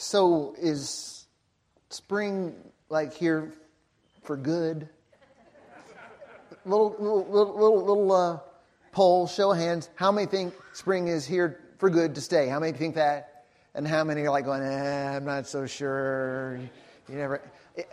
So 0.00 0.54
is 0.56 1.26
spring 1.90 2.54
like 2.88 3.14
here 3.14 3.52
for 4.22 4.36
good? 4.36 4.88
Little 6.64 6.94
little 7.00 7.24
little 7.26 7.84
little, 7.84 8.12
uh, 8.12 8.38
poll, 8.92 9.26
show 9.26 9.50
of 9.50 9.58
hands. 9.58 9.90
How 9.96 10.12
many 10.12 10.28
think 10.28 10.54
spring 10.72 11.08
is 11.08 11.26
here 11.26 11.58
for 11.78 11.90
good 11.90 12.14
to 12.14 12.20
stay? 12.20 12.46
How 12.46 12.60
many 12.60 12.78
think 12.78 12.94
that? 12.94 13.46
And 13.74 13.88
how 13.88 14.04
many 14.04 14.22
are 14.22 14.30
like 14.30 14.44
going, 14.44 14.62
eh, 14.62 15.16
I'm 15.16 15.24
not 15.24 15.48
so 15.48 15.66
sure. 15.66 16.60
You 17.08 17.16
never. 17.16 17.42
It, 17.74 17.88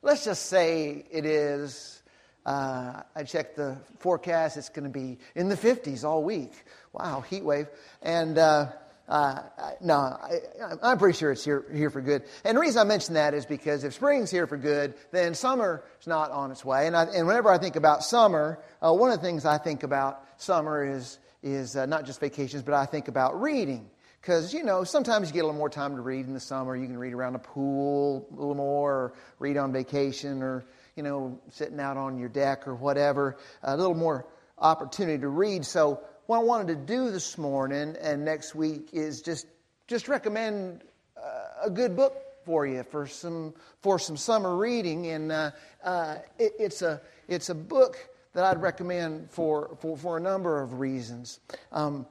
let's 0.00 0.24
just 0.24 0.46
say 0.46 1.04
it 1.10 1.26
is. 1.26 2.02
Uh, 2.46 3.02
I 3.14 3.24
checked 3.24 3.56
the 3.56 3.76
forecast. 3.98 4.56
It's 4.56 4.70
going 4.70 4.90
to 4.90 4.90
be 4.90 5.18
in 5.34 5.50
the 5.50 5.56
50s 5.56 6.02
all 6.02 6.24
week. 6.24 6.64
Wow, 6.94 7.20
heat 7.20 7.44
wave. 7.44 7.68
And 8.00 8.38
uh, 8.38 8.68
uh, 9.12 9.42
no, 9.82 9.94
I, 9.94 10.90
am 10.90 10.96
pretty 10.96 11.18
sure 11.18 11.32
it's 11.32 11.44
here, 11.44 11.66
here 11.70 11.90
for 11.90 12.00
good. 12.00 12.22
And 12.46 12.56
the 12.56 12.62
reason 12.62 12.80
I 12.80 12.84
mention 12.84 13.12
that 13.12 13.34
is 13.34 13.44
because 13.44 13.84
if 13.84 13.92
spring's 13.92 14.30
here 14.30 14.46
for 14.46 14.56
good, 14.56 14.94
then 15.10 15.34
summer 15.34 15.84
is 16.00 16.06
not 16.06 16.30
on 16.30 16.50
its 16.50 16.64
way. 16.64 16.86
And, 16.86 16.96
I, 16.96 17.04
and 17.04 17.26
whenever 17.26 17.50
I 17.50 17.58
think 17.58 17.76
about 17.76 18.02
summer, 18.02 18.58
uh, 18.80 18.90
one 18.90 19.10
of 19.10 19.20
the 19.20 19.22
things 19.22 19.44
I 19.44 19.58
think 19.58 19.82
about 19.82 20.24
summer 20.38 20.82
is, 20.82 21.18
is 21.42 21.76
uh, 21.76 21.84
not 21.84 22.06
just 22.06 22.20
vacations, 22.20 22.62
but 22.62 22.72
I 22.72 22.86
think 22.86 23.08
about 23.08 23.38
reading. 23.38 23.90
Because, 24.22 24.54
you 24.54 24.62
know, 24.62 24.82
sometimes 24.82 25.28
you 25.28 25.34
get 25.34 25.40
a 25.40 25.46
little 25.46 25.58
more 25.58 25.68
time 25.68 25.94
to 25.96 26.00
read 26.00 26.26
in 26.26 26.32
the 26.32 26.40
summer. 26.40 26.74
You 26.74 26.86
can 26.86 26.96
read 26.96 27.12
around 27.12 27.34
the 27.34 27.38
pool 27.40 28.26
a 28.30 28.34
little 28.34 28.54
more, 28.54 28.92
or 28.92 29.14
read 29.38 29.58
on 29.58 29.74
vacation, 29.74 30.42
or, 30.42 30.64
you 30.96 31.02
know, 31.02 31.38
sitting 31.50 31.80
out 31.80 31.98
on 31.98 32.16
your 32.16 32.30
deck 32.30 32.66
or 32.66 32.74
whatever. 32.74 33.36
A 33.62 33.76
little 33.76 33.94
more 33.94 34.26
opportunity 34.56 35.20
to 35.20 35.28
read. 35.28 35.66
So, 35.66 36.00
what 36.32 36.38
I 36.38 36.44
wanted 36.44 36.68
to 36.68 36.94
do 36.94 37.10
this 37.10 37.36
morning 37.36 37.94
and 38.00 38.24
next 38.24 38.54
week 38.54 38.88
is 38.94 39.20
just 39.20 39.46
just 39.86 40.08
recommend 40.08 40.82
uh, 41.14 41.66
a 41.66 41.68
good 41.68 41.94
book 41.94 42.14
for 42.46 42.66
you 42.66 42.84
for 42.84 43.06
some 43.06 43.52
for 43.82 43.98
some 43.98 44.16
summer 44.16 44.56
reading, 44.56 45.08
and 45.08 45.30
uh, 45.30 45.50
uh, 45.84 46.16
it, 46.38 46.54
it's 46.58 46.80
a 46.80 47.02
it's 47.28 47.50
a 47.50 47.54
book 47.54 47.98
that 48.32 48.44
I'd 48.44 48.62
recommend 48.62 49.30
for 49.30 49.76
for, 49.78 49.94
for 49.98 50.16
a 50.16 50.20
number 50.22 50.62
of 50.62 50.80
reasons. 50.80 51.38
Um, 51.70 52.06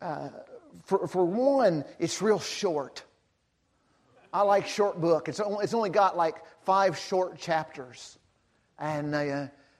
uh, 0.00 0.28
for 0.84 1.08
for 1.08 1.24
one, 1.24 1.84
it's 1.98 2.22
real 2.22 2.38
short. 2.38 3.02
I 4.32 4.42
like 4.42 4.68
short 4.68 5.00
book. 5.00 5.28
It's 5.28 5.40
only, 5.40 5.64
it's 5.64 5.74
only 5.74 5.90
got 5.90 6.16
like 6.16 6.36
five 6.62 6.96
short 6.96 7.36
chapters, 7.36 8.16
and 8.78 9.12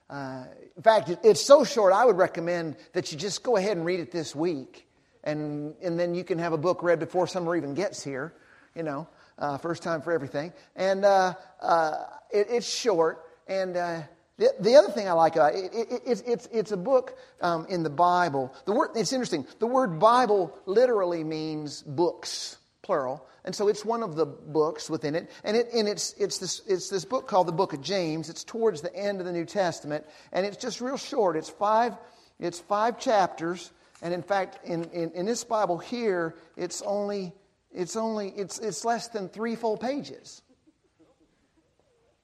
uh, 0.09 0.43
in 0.75 0.83
fact, 0.83 1.09
it's 1.23 1.43
so 1.43 1.63
short, 1.63 1.93
I 1.93 2.05
would 2.05 2.17
recommend 2.17 2.77
that 2.93 3.11
you 3.11 3.17
just 3.17 3.43
go 3.43 3.57
ahead 3.57 3.75
and 3.75 3.85
read 3.85 3.99
it 3.99 4.11
this 4.11 4.35
week. 4.35 4.87
And, 5.23 5.75
and 5.81 5.99
then 5.99 6.15
you 6.15 6.23
can 6.23 6.39
have 6.39 6.53
a 6.53 6.57
book 6.57 6.81
read 6.81 6.99
before 6.99 7.27
summer 7.27 7.55
even 7.55 7.73
gets 7.73 8.03
here, 8.03 8.33
you 8.75 8.83
know, 8.83 9.07
uh, 9.37 9.57
first 9.57 9.83
time 9.83 10.01
for 10.01 10.13
everything. 10.13 10.53
And 10.75 11.03
uh, 11.03 11.33
uh 11.61 11.95
it, 12.31 12.47
it's 12.49 12.69
short. 12.69 13.25
And 13.47 13.75
uh, 13.75 14.01
the, 14.37 14.53
the 14.59 14.75
other 14.75 14.89
thing 14.89 15.09
I 15.09 15.13
like 15.13 15.35
about 15.35 15.55
it, 15.55 15.73
it, 15.73 15.91
it 15.91 16.01
it's, 16.05 16.21
it's, 16.21 16.49
it's 16.53 16.71
a 16.71 16.77
book 16.77 17.17
um, 17.41 17.65
in 17.67 17.83
the 17.83 17.89
Bible. 17.89 18.53
The 18.65 18.71
word, 18.71 18.91
it's 18.95 19.11
interesting. 19.11 19.45
The 19.59 19.67
word 19.67 19.99
Bible 19.99 20.57
literally 20.65 21.23
means 21.23 21.81
books, 21.81 22.57
plural. 22.81 23.27
And 23.47 23.55
so 23.55 23.69
it's 23.69 23.85
one 23.85 24.03
of 24.03 24.17
the 24.17 24.25
books 24.25 24.89
within 24.89 25.15
it. 25.15 25.31
And, 25.45 25.55
it, 25.55 25.69
and 25.73 25.87
it's, 25.87 26.13
it's, 26.19 26.37
this, 26.37 26.61
it's 26.67 26.89
this 26.89 27.05
book 27.05 27.29
called 27.29 27.47
the 27.47 27.53
Book 27.53 27.71
of 27.71 27.79
James. 27.81 28.29
It's 28.29 28.43
towards 28.43 28.81
the 28.81 28.93
end 28.93 29.21
of 29.21 29.25
the 29.25 29.31
New 29.31 29.45
Testament. 29.45 30.05
And 30.33 30.45
it's 30.45 30.57
just 30.57 30.81
real 30.81 30.97
short. 30.97 31.37
It's 31.37 31.49
five, 31.49 31.93
it's 32.41 32.59
five 32.59 32.99
chapters. 32.99 33.71
And 34.01 34.13
in 34.13 34.21
fact, 34.21 34.59
in, 34.65 34.83
in, 34.91 35.11
in 35.11 35.25
this 35.25 35.45
Bible 35.45 35.77
here, 35.77 36.35
it's 36.57 36.81
only, 36.81 37.31
it's 37.71 37.95
only, 37.95 38.33
it's, 38.35 38.59
it's 38.59 38.83
less 38.83 39.07
than 39.07 39.29
three 39.29 39.55
full 39.55 39.77
pages. 39.77 40.41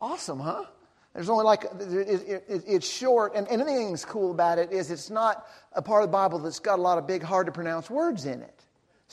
Awesome, 0.02 0.42
huh? 0.42 0.66
There's 1.14 1.30
only 1.30 1.46
like, 1.46 1.64
it, 1.80 2.44
it, 2.50 2.64
it's 2.68 2.86
short, 2.86 3.34
and, 3.34 3.48
and 3.48 3.62
anything 3.62 3.92
that's 3.92 4.04
cool 4.04 4.32
about 4.32 4.58
it 4.58 4.74
is 4.74 4.92
it's 4.92 5.10
not 5.10 5.48
a 5.72 5.82
part 5.82 6.04
of 6.04 6.10
the 6.10 6.12
Bible 6.12 6.40
that's 6.40 6.60
got 6.60 6.80
a 6.80 6.82
lot 6.82 6.98
of 6.98 7.08
big, 7.08 7.24
hard 7.24 7.46
to 7.46 7.54
pronounce 7.54 7.90
words 7.90 8.26
in 8.26 8.42
it. 8.42 8.53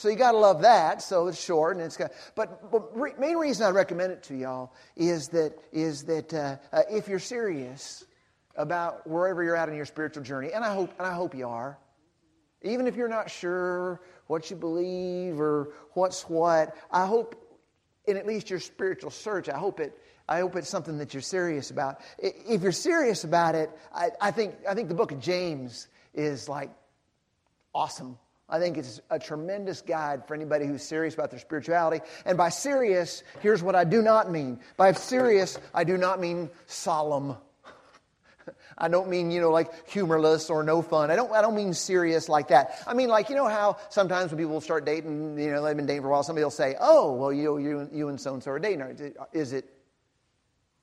So 0.00 0.08
you 0.08 0.16
got 0.16 0.32
to 0.32 0.38
love 0.38 0.62
that. 0.62 1.02
So 1.02 1.26
it's 1.26 1.38
short 1.38 1.76
and 1.76 1.84
it's 1.84 1.98
got. 1.98 2.12
But, 2.34 2.72
but 2.72 2.98
re, 2.98 3.12
main 3.18 3.36
reason 3.36 3.66
I 3.66 3.68
recommend 3.68 4.12
it 4.12 4.22
to 4.24 4.34
y'all 4.34 4.72
is 4.96 5.28
that 5.28 5.52
is 5.72 6.04
that 6.04 6.32
uh, 6.32 6.56
uh, 6.72 6.84
if 6.90 7.06
you're 7.06 7.18
serious 7.18 8.06
about 8.56 9.06
wherever 9.06 9.44
you're 9.44 9.56
at 9.56 9.68
in 9.68 9.74
your 9.74 9.84
spiritual 9.84 10.22
journey, 10.22 10.54
and 10.54 10.64
I 10.64 10.72
hope 10.72 10.94
and 10.96 11.06
I 11.06 11.12
hope 11.12 11.34
you 11.34 11.46
are, 11.46 11.78
even 12.62 12.86
if 12.86 12.96
you're 12.96 13.10
not 13.10 13.30
sure 13.30 14.00
what 14.26 14.48
you 14.50 14.56
believe 14.56 15.38
or 15.38 15.74
what's 15.92 16.22
what, 16.30 16.74
I 16.90 17.04
hope 17.04 17.34
in 18.06 18.16
at 18.16 18.26
least 18.26 18.48
your 18.48 18.58
spiritual 18.58 19.10
search, 19.10 19.50
I 19.50 19.58
hope 19.58 19.80
it. 19.80 19.98
I 20.26 20.40
hope 20.40 20.56
it's 20.56 20.70
something 20.70 20.96
that 20.96 21.12
you're 21.12 21.20
serious 21.20 21.70
about. 21.70 22.00
If 22.18 22.62
you're 22.62 22.72
serious 22.72 23.24
about 23.24 23.54
it, 23.54 23.68
I, 23.94 24.12
I 24.18 24.30
think 24.30 24.54
I 24.66 24.72
think 24.72 24.88
the 24.88 24.94
book 24.94 25.12
of 25.12 25.20
James 25.20 25.88
is 26.14 26.48
like 26.48 26.70
awesome 27.74 28.16
I 28.50 28.58
think 28.58 28.76
it's 28.76 29.00
a 29.10 29.18
tremendous 29.18 29.80
guide 29.80 30.26
for 30.26 30.34
anybody 30.34 30.66
who's 30.66 30.82
serious 30.82 31.14
about 31.14 31.30
their 31.30 31.38
spirituality. 31.38 32.04
And 32.24 32.36
by 32.36 32.48
serious, 32.48 33.22
here's 33.40 33.62
what 33.62 33.76
I 33.76 33.84
do 33.84 34.02
not 34.02 34.30
mean. 34.30 34.58
By 34.76 34.92
serious, 34.92 35.58
I 35.72 35.84
do 35.84 35.96
not 35.96 36.20
mean 36.20 36.50
solemn. 36.66 37.36
I 38.78 38.88
don't 38.88 39.08
mean, 39.08 39.30
you 39.30 39.40
know, 39.40 39.50
like 39.50 39.88
humorless 39.88 40.50
or 40.50 40.64
no 40.64 40.82
fun. 40.82 41.12
I 41.12 41.16
don't, 41.16 41.30
I 41.32 41.42
don't 41.42 41.54
mean 41.54 41.72
serious 41.72 42.28
like 42.28 42.48
that. 42.48 42.82
I 42.86 42.94
mean, 42.94 43.08
like, 43.08 43.30
you 43.30 43.36
know 43.36 43.48
how 43.48 43.76
sometimes 43.88 44.32
when 44.32 44.38
people 44.38 44.60
start 44.60 44.84
dating, 44.84 45.38
you 45.38 45.52
know, 45.52 45.62
they've 45.62 45.76
been 45.76 45.86
dating 45.86 46.02
for 46.02 46.08
a 46.08 46.10
while, 46.10 46.24
somebody 46.24 46.44
will 46.44 46.50
say, 46.50 46.74
oh, 46.80 47.14
well, 47.14 47.32
you, 47.32 47.58
you, 47.58 47.88
you 47.92 48.08
and 48.08 48.20
so 48.20 48.34
and 48.34 48.42
so 48.42 48.50
are 48.50 48.58
dating. 48.58 49.14
Is 49.32 49.52
it, 49.52 49.64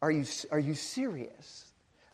are 0.01 0.11
you, 0.11 0.25
are 0.51 0.59
you 0.59 0.73
serious? 0.73 1.66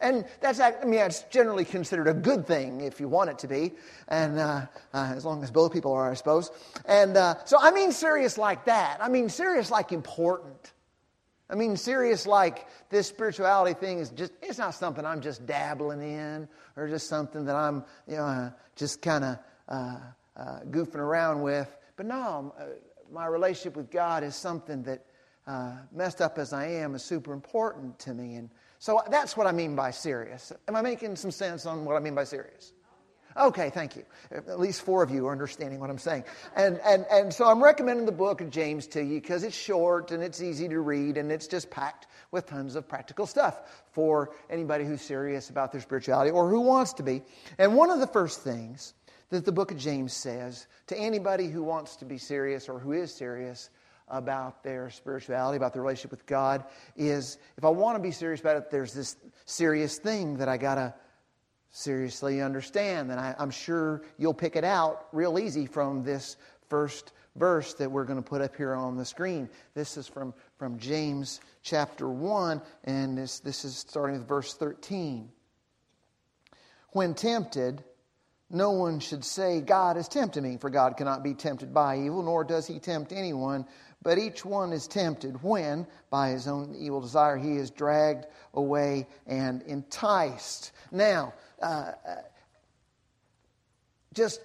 And 0.03 0.25
that's, 0.41 0.59
I 0.59 0.83
mean, 0.83 0.99
it's 0.99 1.23
generally 1.31 1.63
considered 1.63 2.09
a 2.09 2.13
good 2.13 2.45
thing 2.45 2.81
if 2.81 2.99
you 2.99 3.07
want 3.07 3.29
it 3.29 3.39
to 3.39 3.47
be, 3.47 3.71
and 4.09 4.37
uh, 4.37 4.65
uh, 4.93 5.13
as 5.15 5.23
long 5.23 5.41
as 5.43 5.49
both 5.49 5.71
people 5.71 5.93
are, 5.93 6.11
I 6.11 6.13
suppose. 6.13 6.51
And 6.85 7.15
uh, 7.15 7.35
so 7.45 7.57
I 7.57 7.71
mean 7.71 7.93
serious 7.93 8.37
like 8.37 8.65
that. 8.65 8.97
I 9.01 9.07
mean 9.07 9.29
serious 9.29 9.71
like 9.71 9.93
important. 9.93 10.73
I 11.49 11.55
mean 11.55 11.77
serious 11.77 12.27
like 12.27 12.67
this 12.89 13.07
spirituality 13.07 13.79
thing 13.79 13.99
is 13.99 14.09
just, 14.09 14.33
it's 14.41 14.57
not 14.57 14.75
something 14.75 15.05
I'm 15.05 15.21
just 15.21 15.45
dabbling 15.45 16.01
in 16.01 16.49
or 16.75 16.89
just 16.89 17.07
something 17.07 17.45
that 17.45 17.55
I'm, 17.55 17.85
you 18.05 18.17
know, 18.17 18.25
uh, 18.25 18.49
just 18.75 19.01
kind 19.01 19.23
of 19.23 19.37
uh, 19.69 19.97
uh, 20.35 20.59
goofing 20.69 20.95
around 20.95 21.41
with. 21.41 21.73
But 21.95 22.07
no, 22.07 22.53
my 23.09 23.25
relationship 23.27 23.77
with 23.77 23.89
God 23.89 24.23
is 24.23 24.35
something 24.35 24.83
that, 24.83 25.05
messed 25.91 26.21
up 26.21 26.37
as 26.37 26.53
I 26.53 26.67
am, 26.67 26.95
is 26.95 27.03
super 27.03 27.33
important 27.33 27.99
to 27.99 28.13
me. 28.13 28.35
And 28.35 28.49
so 28.83 29.01
that's 29.09 29.37
what 29.37 29.47
I 29.47 29.53
mean 29.53 29.77
by 29.77 29.91
serious. 29.91 30.51
Am 30.67 30.75
I 30.75 30.81
making 30.81 31.15
some 31.15 31.31
sense 31.31 31.65
on 31.65 31.85
what 31.85 31.95
I 31.95 32.01
mean 32.01 32.15
by 32.15 32.25
serious? 32.25 32.73
Okay, 33.37 33.69
thank 33.69 33.95
you. 33.95 34.03
At 34.29 34.59
least 34.59 34.81
four 34.81 35.01
of 35.01 35.09
you 35.09 35.25
are 35.27 35.31
understanding 35.31 35.79
what 35.79 35.89
I'm 35.89 35.97
saying. 35.97 36.25
And, 36.53 36.81
and, 36.83 37.05
and 37.09 37.33
so 37.33 37.45
I'm 37.45 37.63
recommending 37.63 38.05
the 38.05 38.11
book 38.11 38.41
of 38.41 38.49
James 38.49 38.85
to 38.87 39.01
you 39.01 39.21
because 39.21 39.43
it's 39.43 39.55
short 39.55 40.11
and 40.11 40.21
it's 40.21 40.41
easy 40.41 40.67
to 40.67 40.81
read 40.81 41.15
and 41.15 41.31
it's 41.31 41.47
just 41.47 41.71
packed 41.71 42.07
with 42.31 42.45
tons 42.45 42.75
of 42.75 42.85
practical 42.85 43.25
stuff 43.25 43.85
for 43.93 44.31
anybody 44.49 44.83
who's 44.83 45.01
serious 45.01 45.49
about 45.49 45.71
their 45.71 45.79
spirituality 45.79 46.31
or 46.31 46.49
who 46.49 46.59
wants 46.59 46.91
to 46.91 47.03
be. 47.03 47.21
And 47.57 47.77
one 47.77 47.89
of 47.89 48.01
the 48.01 48.07
first 48.07 48.41
things 48.41 48.95
that 49.29 49.45
the 49.45 49.53
book 49.53 49.71
of 49.71 49.77
James 49.77 50.11
says 50.11 50.67
to 50.87 50.97
anybody 50.97 51.47
who 51.47 51.63
wants 51.63 51.95
to 51.95 52.05
be 52.05 52.17
serious 52.17 52.67
or 52.67 52.79
who 52.79 52.91
is 52.91 53.13
serious 53.13 53.69
about 54.07 54.63
their 54.63 54.89
spirituality, 54.89 55.57
about 55.57 55.73
their 55.73 55.81
relationship 55.81 56.11
with 56.11 56.25
God, 56.25 56.63
is 56.95 57.37
if 57.57 57.65
I 57.65 57.69
want 57.69 57.97
to 57.97 58.01
be 58.01 58.11
serious 58.11 58.41
about 58.41 58.57
it, 58.57 58.69
there's 58.69 58.93
this 58.93 59.15
serious 59.45 59.97
thing 59.97 60.37
that 60.37 60.47
I 60.47 60.57
got 60.57 60.75
to 60.75 60.93
seriously 61.71 62.41
understand. 62.41 63.11
And 63.11 63.19
I, 63.19 63.35
am 63.39 63.51
sure 63.51 64.03
you'll 64.17 64.33
pick 64.33 64.55
it 64.55 64.63
out 64.63 65.07
real 65.11 65.39
easy 65.39 65.65
from 65.65 66.03
this 66.03 66.37
first 66.69 67.11
verse 67.35 67.73
that 67.75 67.91
we're 67.91 68.05
going 68.05 68.21
to 68.21 68.27
put 68.27 68.41
up 68.41 68.55
here 68.55 68.73
on 68.73 68.95
the 68.95 69.05
screen. 69.05 69.49
This 69.73 69.97
is 69.97 70.07
from, 70.07 70.33
from 70.57 70.77
James 70.77 71.41
chapter 71.63 72.07
1, 72.07 72.61
and 72.83 73.17
this, 73.17 73.39
this 73.39 73.65
is 73.65 73.75
starting 73.75 74.19
with 74.19 74.27
verse 74.27 74.53
13. 74.53 75.29
When 76.91 77.15
tempted, 77.15 77.83
no 78.51 78.71
one 78.71 78.99
should 78.99 79.25
say, 79.25 79.61
God 79.61 79.95
has 79.95 80.07
tempted 80.07 80.43
me, 80.43 80.57
for 80.57 80.69
God 80.69 80.95
cannot 80.95 81.23
be 81.23 81.33
tempted 81.33 81.73
by 81.73 81.97
evil, 81.97 82.21
nor 82.21 82.43
does 82.43 82.67
he 82.67 82.77
tempt 82.77 83.11
anyone. 83.11 83.65
But 84.03 84.17
each 84.17 84.43
one 84.43 84.73
is 84.73 84.85
tempted 84.85 85.41
when, 85.41 85.87
by 86.09 86.29
his 86.29 86.47
own 86.47 86.75
evil 86.77 86.99
desire, 86.99 87.37
he 87.37 87.55
is 87.55 87.71
dragged 87.71 88.25
away 88.53 89.07
and 89.25 89.61
enticed. 89.63 90.73
Now, 90.91 91.33
uh, 91.61 91.93
uh 92.05 92.15
just 94.13 94.41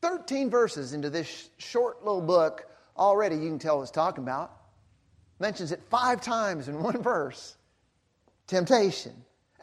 13 0.00 0.48
verses 0.48 0.94
into 0.94 1.10
this 1.10 1.50
short 1.58 2.04
little 2.04 2.22
book, 2.22 2.66
already 2.96 3.36
you 3.36 3.48
can 3.48 3.58
tell 3.58 3.76
what 3.76 3.82
it's 3.82 3.90
talking 3.90 4.24
about. 4.24 4.52
Mentions 5.38 5.72
it 5.72 5.82
five 5.90 6.20
times 6.20 6.68
in 6.68 6.82
one 6.82 7.02
verse 7.02 7.56
temptation. 8.46 9.12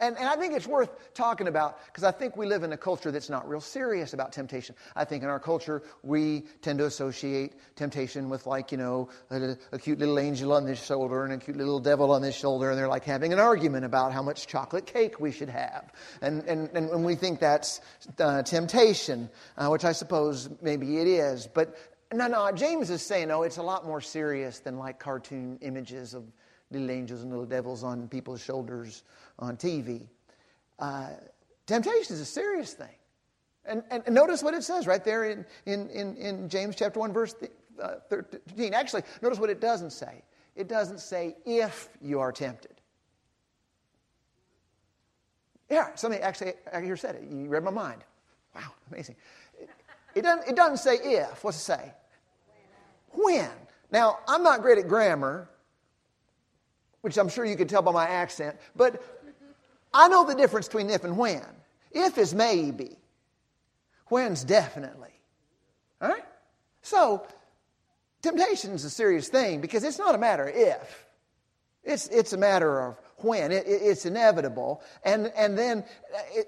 And, 0.00 0.16
and 0.16 0.26
I 0.26 0.36
think 0.36 0.54
it's 0.54 0.66
worth 0.66 0.90
talking 1.14 1.46
about 1.46 1.78
because 1.86 2.04
I 2.04 2.10
think 2.10 2.36
we 2.36 2.46
live 2.46 2.62
in 2.62 2.72
a 2.72 2.76
culture 2.76 3.10
that's 3.10 3.28
not 3.28 3.48
real 3.48 3.60
serious 3.60 4.14
about 4.14 4.32
temptation. 4.32 4.74
I 4.96 5.04
think 5.04 5.22
in 5.22 5.28
our 5.28 5.38
culture, 5.38 5.82
we 6.02 6.44
tend 6.62 6.78
to 6.78 6.86
associate 6.86 7.52
temptation 7.76 8.30
with, 8.30 8.46
like, 8.46 8.72
you 8.72 8.78
know, 8.78 9.10
a, 9.30 9.56
a 9.72 9.78
cute 9.78 9.98
little 9.98 10.18
angel 10.18 10.52
on 10.52 10.64
this 10.64 10.82
shoulder 10.82 11.24
and 11.24 11.32
a 11.34 11.38
cute 11.38 11.56
little 11.56 11.80
devil 11.80 12.10
on 12.12 12.22
this 12.22 12.34
shoulder, 12.34 12.70
and 12.70 12.78
they're 12.78 12.88
like 12.88 13.04
having 13.04 13.32
an 13.32 13.38
argument 13.38 13.84
about 13.84 14.12
how 14.12 14.22
much 14.22 14.46
chocolate 14.46 14.86
cake 14.86 15.20
we 15.20 15.30
should 15.30 15.50
have. 15.50 15.92
And, 16.22 16.42
and, 16.44 16.70
and 16.70 17.04
we 17.04 17.14
think 17.14 17.38
that's 17.38 17.80
uh, 18.18 18.42
temptation, 18.42 19.28
uh, 19.56 19.68
which 19.68 19.84
I 19.84 19.92
suppose 19.92 20.48
maybe 20.62 20.98
it 20.98 21.06
is. 21.06 21.46
But 21.46 21.76
no, 22.12 22.26
no, 22.26 22.50
James 22.52 22.90
is 22.90 23.02
saying, 23.02 23.28
no, 23.28 23.42
it's 23.42 23.58
a 23.58 23.62
lot 23.62 23.86
more 23.86 24.00
serious 24.00 24.58
than 24.60 24.78
like 24.78 24.98
cartoon 24.98 25.58
images 25.60 26.14
of 26.14 26.24
little 26.70 26.90
angels 26.90 27.22
and 27.22 27.30
little 27.30 27.46
devils 27.46 27.82
on 27.82 28.08
people's 28.08 28.40
shoulders 28.40 29.02
on 29.38 29.56
TV. 29.56 30.06
Uh, 30.78 31.08
temptation 31.66 32.14
is 32.14 32.20
a 32.20 32.24
serious 32.24 32.72
thing. 32.72 32.88
And, 33.66 33.82
and, 33.90 34.02
and, 34.06 34.14
notice 34.14 34.42
what 34.42 34.54
it 34.54 34.62
says 34.62 34.86
right 34.86 35.04
there 35.04 35.24
in, 35.24 35.44
in, 35.66 35.90
in, 35.90 36.16
in 36.16 36.48
James 36.48 36.74
chapter 36.74 36.98
1, 36.98 37.12
verse 37.12 37.34
uh, 37.80 37.96
13. 38.08 38.72
Actually, 38.72 39.02
notice 39.20 39.38
what 39.38 39.50
it 39.50 39.60
doesn't 39.60 39.90
say. 39.90 40.22
It 40.56 40.68
doesn't 40.68 41.00
say 41.00 41.36
if 41.44 41.88
you 42.00 42.20
are 42.20 42.32
tempted. 42.32 42.80
Yeah, 45.68 45.94
somebody 45.94 46.22
actually 46.22 46.54
here 46.82 46.96
said 46.96 47.16
it. 47.16 47.22
You 47.30 47.48
read 47.48 47.62
my 47.62 47.70
mind. 47.70 48.02
Wow, 48.54 48.72
amazing. 48.90 49.16
It, 50.14 50.22
doesn't, 50.22 50.48
it 50.48 50.56
doesn't 50.56 50.78
say 50.78 50.96
if. 50.96 51.44
What's 51.44 51.58
it 51.58 51.60
say? 51.60 51.92
When. 53.12 53.50
Now, 53.92 54.18
I'm 54.26 54.42
not 54.42 54.62
great 54.62 54.78
at 54.78 54.88
grammar, 54.88 55.48
which 57.02 57.16
I'm 57.16 57.28
sure 57.28 57.44
you 57.44 57.56
can 57.56 57.68
tell 57.68 57.82
by 57.82 57.92
my 57.92 58.06
accent, 58.06 58.56
but 58.76 59.02
I 59.92 60.08
know 60.08 60.24
the 60.24 60.34
difference 60.34 60.66
between 60.66 60.90
if 60.90 61.04
and 61.04 61.16
when. 61.16 61.44
If 61.92 62.18
is 62.18 62.34
maybe, 62.34 62.96
when's 64.06 64.44
definitely. 64.44 65.10
All 66.00 66.08
right? 66.08 66.24
So, 66.82 67.26
temptation 68.22 68.72
is 68.72 68.84
a 68.84 68.90
serious 68.90 69.28
thing 69.28 69.60
because 69.60 69.82
it's 69.82 69.98
not 69.98 70.14
a 70.14 70.18
matter 70.18 70.48
of 70.48 70.54
if, 70.54 71.06
it's, 71.82 72.08
it's 72.08 72.32
a 72.32 72.36
matter 72.36 72.80
of 72.80 73.00
when. 73.16 73.52
It, 73.52 73.66
it, 73.66 73.82
it's 73.82 74.06
inevitable. 74.06 74.82
And, 75.04 75.32
and 75.36 75.58
then, 75.58 75.84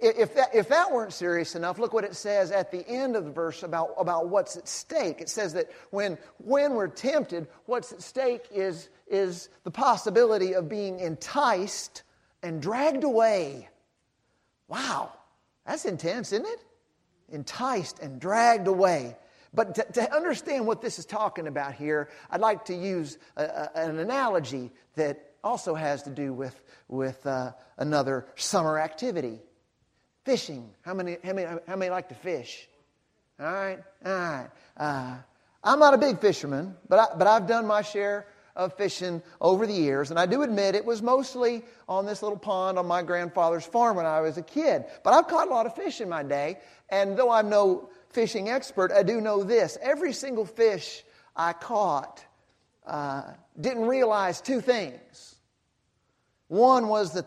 if 0.01 0.35
that, 0.35 0.55
if 0.55 0.69
that 0.69 0.93
weren't 0.93 1.13
serious 1.13 1.55
enough, 1.55 1.79
look 1.79 1.93
what 1.93 2.05
it 2.05 2.15
says 2.15 2.51
at 2.51 2.71
the 2.71 2.87
end 2.89 3.17
of 3.17 3.25
the 3.25 3.31
verse 3.31 3.63
about, 3.63 3.95
about 3.99 4.29
what's 4.29 4.57
at 4.57 4.69
stake. 4.69 5.21
It 5.21 5.29
says 5.29 5.55
that 5.55 5.71
when, 5.91 6.19
when 6.39 6.75
we're 6.75 6.89
tempted, 6.89 7.49
what's 7.67 7.93
at 7.93 8.03
stake 8.03 8.45
is, 8.53 8.89
is 9.13 9.51
the 9.63 9.71
possibility 9.71 10.55
of 10.55 10.69
being 10.69 10.99
enticed 10.99 12.03
and 12.43 12.61
dragged 12.61 13.05
away. 13.05 13.69
Wow, 14.69 15.13
that's 15.67 15.85
intense, 15.85 16.33
isn't 16.33 16.47
it? 16.47 16.65
Enticed 17.31 18.01
and 18.01 18.21
dragged 18.21 18.67
away. 18.67 19.17
But 19.55 19.75
to, 19.75 19.85
to, 19.93 20.15
understand 20.15 20.67
what 20.67 20.81
this 20.81 20.99
is 20.99 21.05
talking 21.05 21.47
about 21.47 21.75
here, 21.75 22.09
I'd 22.31 22.41
like 22.41 22.65
to 22.67 22.75
use 22.75 23.19
a, 23.37 23.45
a, 23.45 23.71
an 23.75 23.99
analogy 23.99 24.71
that 24.95 25.33
also 25.45 25.75
has 25.75 26.03
to 26.05 26.11
do 26.11 26.33
with, 26.33 26.59
with 26.89 27.25
uh, 27.27 27.53
another 27.77 28.27
summer 28.37 28.79
activity 28.79 29.41
fishing. 30.25 30.71
How 30.83 30.95
many, 30.95 31.19
how, 31.23 31.35
many, 31.35 31.61
how 31.67 31.77
many 31.77 31.91
like 31.91 32.09
to 32.09 32.15
fish? 32.15 32.67
All 33.39 33.53
right, 33.53 33.79
all 34.05 34.13
right. 34.13 34.49
Uh, 34.77 35.17
I'm 35.65 35.79
not 35.79 35.95
a 35.95 35.99
big 35.99 36.21
fisherman, 36.21 36.75
but, 36.89 36.99
I, 36.99 37.17
but 37.17 37.27
I've 37.27 37.47
done 37.47 37.67
my 37.67 37.83
share 37.83 38.27
of 38.55 38.77
fishing 38.77 39.23
over 39.41 39.67
the 39.67 39.73
years. 39.73 40.11
And 40.11 40.19
I 40.19 40.27
do 40.27 40.43
admit 40.43 40.75
it 40.75 40.85
was 40.85 41.03
mostly 41.03 41.63
on 41.89 42.07
this 42.07 42.23
little 42.23 42.39
pond 42.39 42.79
on 42.79 42.87
my 42.87 43.03
grandfather's 43.03 43.65
farm 43.65 43.97
when 43.97 44.07
I 44.07 44.21
was 44.21 44.37
a 44.37 44.43
kid. 44.43 44.85
But 45.03 45.15
I've 45.15 45.29
caught 45.29 45.49
a 45.49 45.51
lot 45.51 45.67
of 45.67 45.75
fish 45.75 46.01
in 46.01 46.09
my 46.09 46.23
day. 46.23 46.59
And 46.89 47.17
though 47.17 47.31
I'm 47.31 47.49
no 47.49 47.89
fishing 48.11 48.49
expert, 48.49 48.93
I 48.93 49.03
do 49.03 49.21
know 49.21 49.43
this 49.43 49.79
every 49.81 50.13
single 50.13 50.45
fish 50.45 51.03
I 51.35 51.53
caught 51.53 52.25
uh, 52.87 53.23
didn't 53.59 53.87
realize 53.87 54.41
two 54.41 54.61
things. 54.61 55.37
One 56.49 56.89
was 56.89 57.15
that 57.15 57.27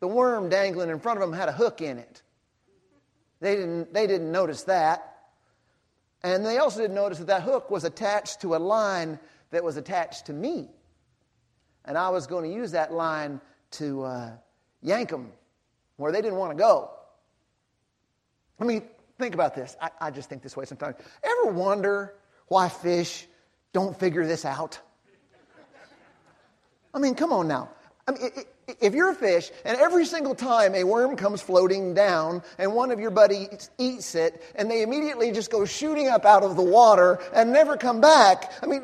the 0.00 0.08
worm 0.08 0.48
dangling 0.48 0.90
in 0.90 1.00
front 1.00 1.20
of 1.20 1.28
them 1.28 1.38
had 1.38 1.48
a 1.48 1.52
hook 1.52 1.80
in 1.80 1.98
it. 1.98 2.22
They 3.40 3.56
didn't, 3.56 3.94
they 3.94 4.06
didn't 4.06 4.30
notice 4.30 4.64
that. 4.64 5.04
And 6.22 6.44
they 6.44 6.58
also 6.58 6.80
didn't 6.80 6.96
notice 6.96 7.18
that 7.18 7.28
that 7.28 7.42
hook 7.42 7.70
was 7.70 7.84
attached 7.84 8.40
to 8.40 8.56
a 8.56 8.58
line 8.58 9.18
that 9.50 9.64
was 9.64 9.76
attached 9.76 10.26
to 10.26 10.32
me. 10.32 10.68
And 11.84 11.96
I 11.96 12.10
was 12.10 12.26
going 12.26 12.48
to 12.50 12.54
use 12.54 12.72
that 12.72 12.92
line 12.92 13.40
to 13.72 14.02
uh, 14.02 14.30
yank 14.82 15.10
them 15.10 15.32
where 15.96 16.12
they 16.12 16.20
didn't 16.20 16.38
want 16.38 16.52
to 16.52 16.58
go. 16.58 16.90
I 18.60 18.64
mean, 18.64 18.82
think 19.18 19.34
about 19.34 19.54
this. 19.54 19.76
I, 19.80 19.90
I 20.00 20.10
just 20.10 20.28
think 20.28 20.42
this 20.42 20.56
way 20.56 20.64
sometimes. 20.64 20.96
Ever 21.22 21.52
wonder 21.52 22.14
why 22.48 22.68
fish 22.68 23.26
don't 23.72 23.98
figure 23.98 24.26
this 24.26 24.44
out? 24.44 24.78
I 26.94 26.98
mean, 26.98 27.14
come 27.14 27.32
on 27.32 27.48
now. 27.48 27.70
I 28.06 28.12
mean, 28.12 28.30
if 28.80 28.94
you're 28.94 29.10
a 29.10 29.14
fish 29.14 29.50
and 29.64 29.76
every 29.78 30.06
single 30.06 30.34
time 30.34 30.74
a 30.74 30.84
worm 30.84 31.16
comes 31.16 31.42
floating 31.42 31.92
down 31.92 32.42
and 32.58 32.72
one 32.72 32.90
of 32.90 32.98
your 32.98 33.10
buddies 33.10 33.70
eats 33.76 34.14
it 34.14 34.42
and 34.54 34.70
they 34.70 34.82
immediately 34.82 35.30
just 35.30 35.50
go 35.50 35.66
shooting 35.66 36.08
up 36.08 36.24
out 36.24 36.42
of 36.42 36.56
the 36.56 36.62
water 36.62 37.20
and 37.34 37.52
never 37.52 37.76
come 37.76 38.00
back, 38.00 38.52
I 38.62 38.66
mean, 38.66 38.82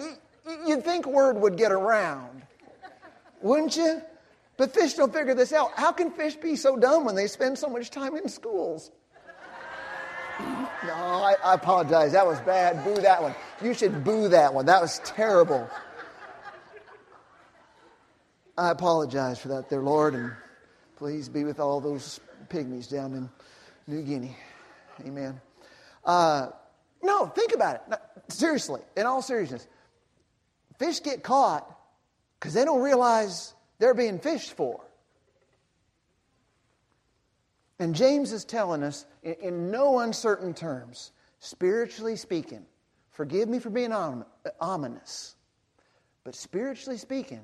You'd 0.67 0.85
think 0.85 1.07
word 1.07 1.37
would 1.39 1.57
get 1.57 1.73
around, 1.73 2.43
wouldn't 3.41 3.77
you? 3.77 4.03
But 4.57 4.73
fish 4.73 4.95
don't 4.95 5.13
figure 5.13 5.35
this 5.35 5.53
out. 5.53 5.71
How 5.75 5.91
can 5.91 6.11
fish 6.11 6.37
be 6.37 6.55
so 6.55 6.77
dumb 6.77 7.05
when 7.05 7.15
they 7.15 7.27
spend 7.27 7.59
so 7.59 7.69
much 7.69 7.91
time 7.91 8.17
in 8.17 8.29
schools? 8.29 8.93
No, 10.39 10.93
I, 10.93 11.35
I, 11.43 11.55
apologize. 11.55 12.13
That 12.13 12.27
was 12.27 12.41
bad. 12.41 12.85
Boo 12.85 13.01
that 13.01 13.23
one. 13.23 13.35
You 13.63 13.73
should 13.73 14.05
boo 14.05 14.29
that 14.29 14.53
one. 14.53 14.67
That 14.67 14.83
was 14.83 15.01
terrible. 15.05 15.69
I 18.59 18.71
apologize 18.71 19.39
for 19.39 19.49
that, 19.49 19.69
there, 19.69 19.81
Lord, 19.81 20.15
and 20.15 20.33
please 20.97 21.29
be 21.29 21.45
with 21.45 21.59
all 21.59 21.81
those 21.81 22.21
pygmies 22.49 22.89
down 22.89 23.15
in 23.15 23.31
New 23.87 24.03
Guinea. 24.03 24.37
Amen. 25.05 25.41
Uh, 26.05 26.49
no, 27.03 27.27
think 27.27 27.53
about 27.53 27.77
it. 27.77 27.83
No, 27.89 27.97
seriously, 28.29 28.81
in 28.97 29.07
all 29.07 29.23
seriousness, 29.23 29.67
Fish 30.79 31.01
get 31.01 31.23
caught 31.23 31.69
because 32.39 32.55
they 32.55 32.65
don't 32.65 32.83
realize 32.83 33.55
they're 33.79 33.95
being 33.95 34.19
fished 34.19 34.53
for. 34.53 34.81
And 37.79 37.95
James 37.95 38.33
is 38.33 38.45
telling 38.45 38.83
us, 38.83 39.07
in, 39.23 39.35
in 39.35 39.71
no 39.71 39.99
uncertain 39.99 40.55
terms, 40.55 41.13
spiritually 41.39 42.17
speaking, 42.17 42.65
forgive 43.11 43.49
me 43.49 43.59
for 43.59 43.71
being 43.71 43.93
ominous, 44.61 45.35
but 46.23 46.35
spiritually 46.35 46.99
speaking, 46.99 47.43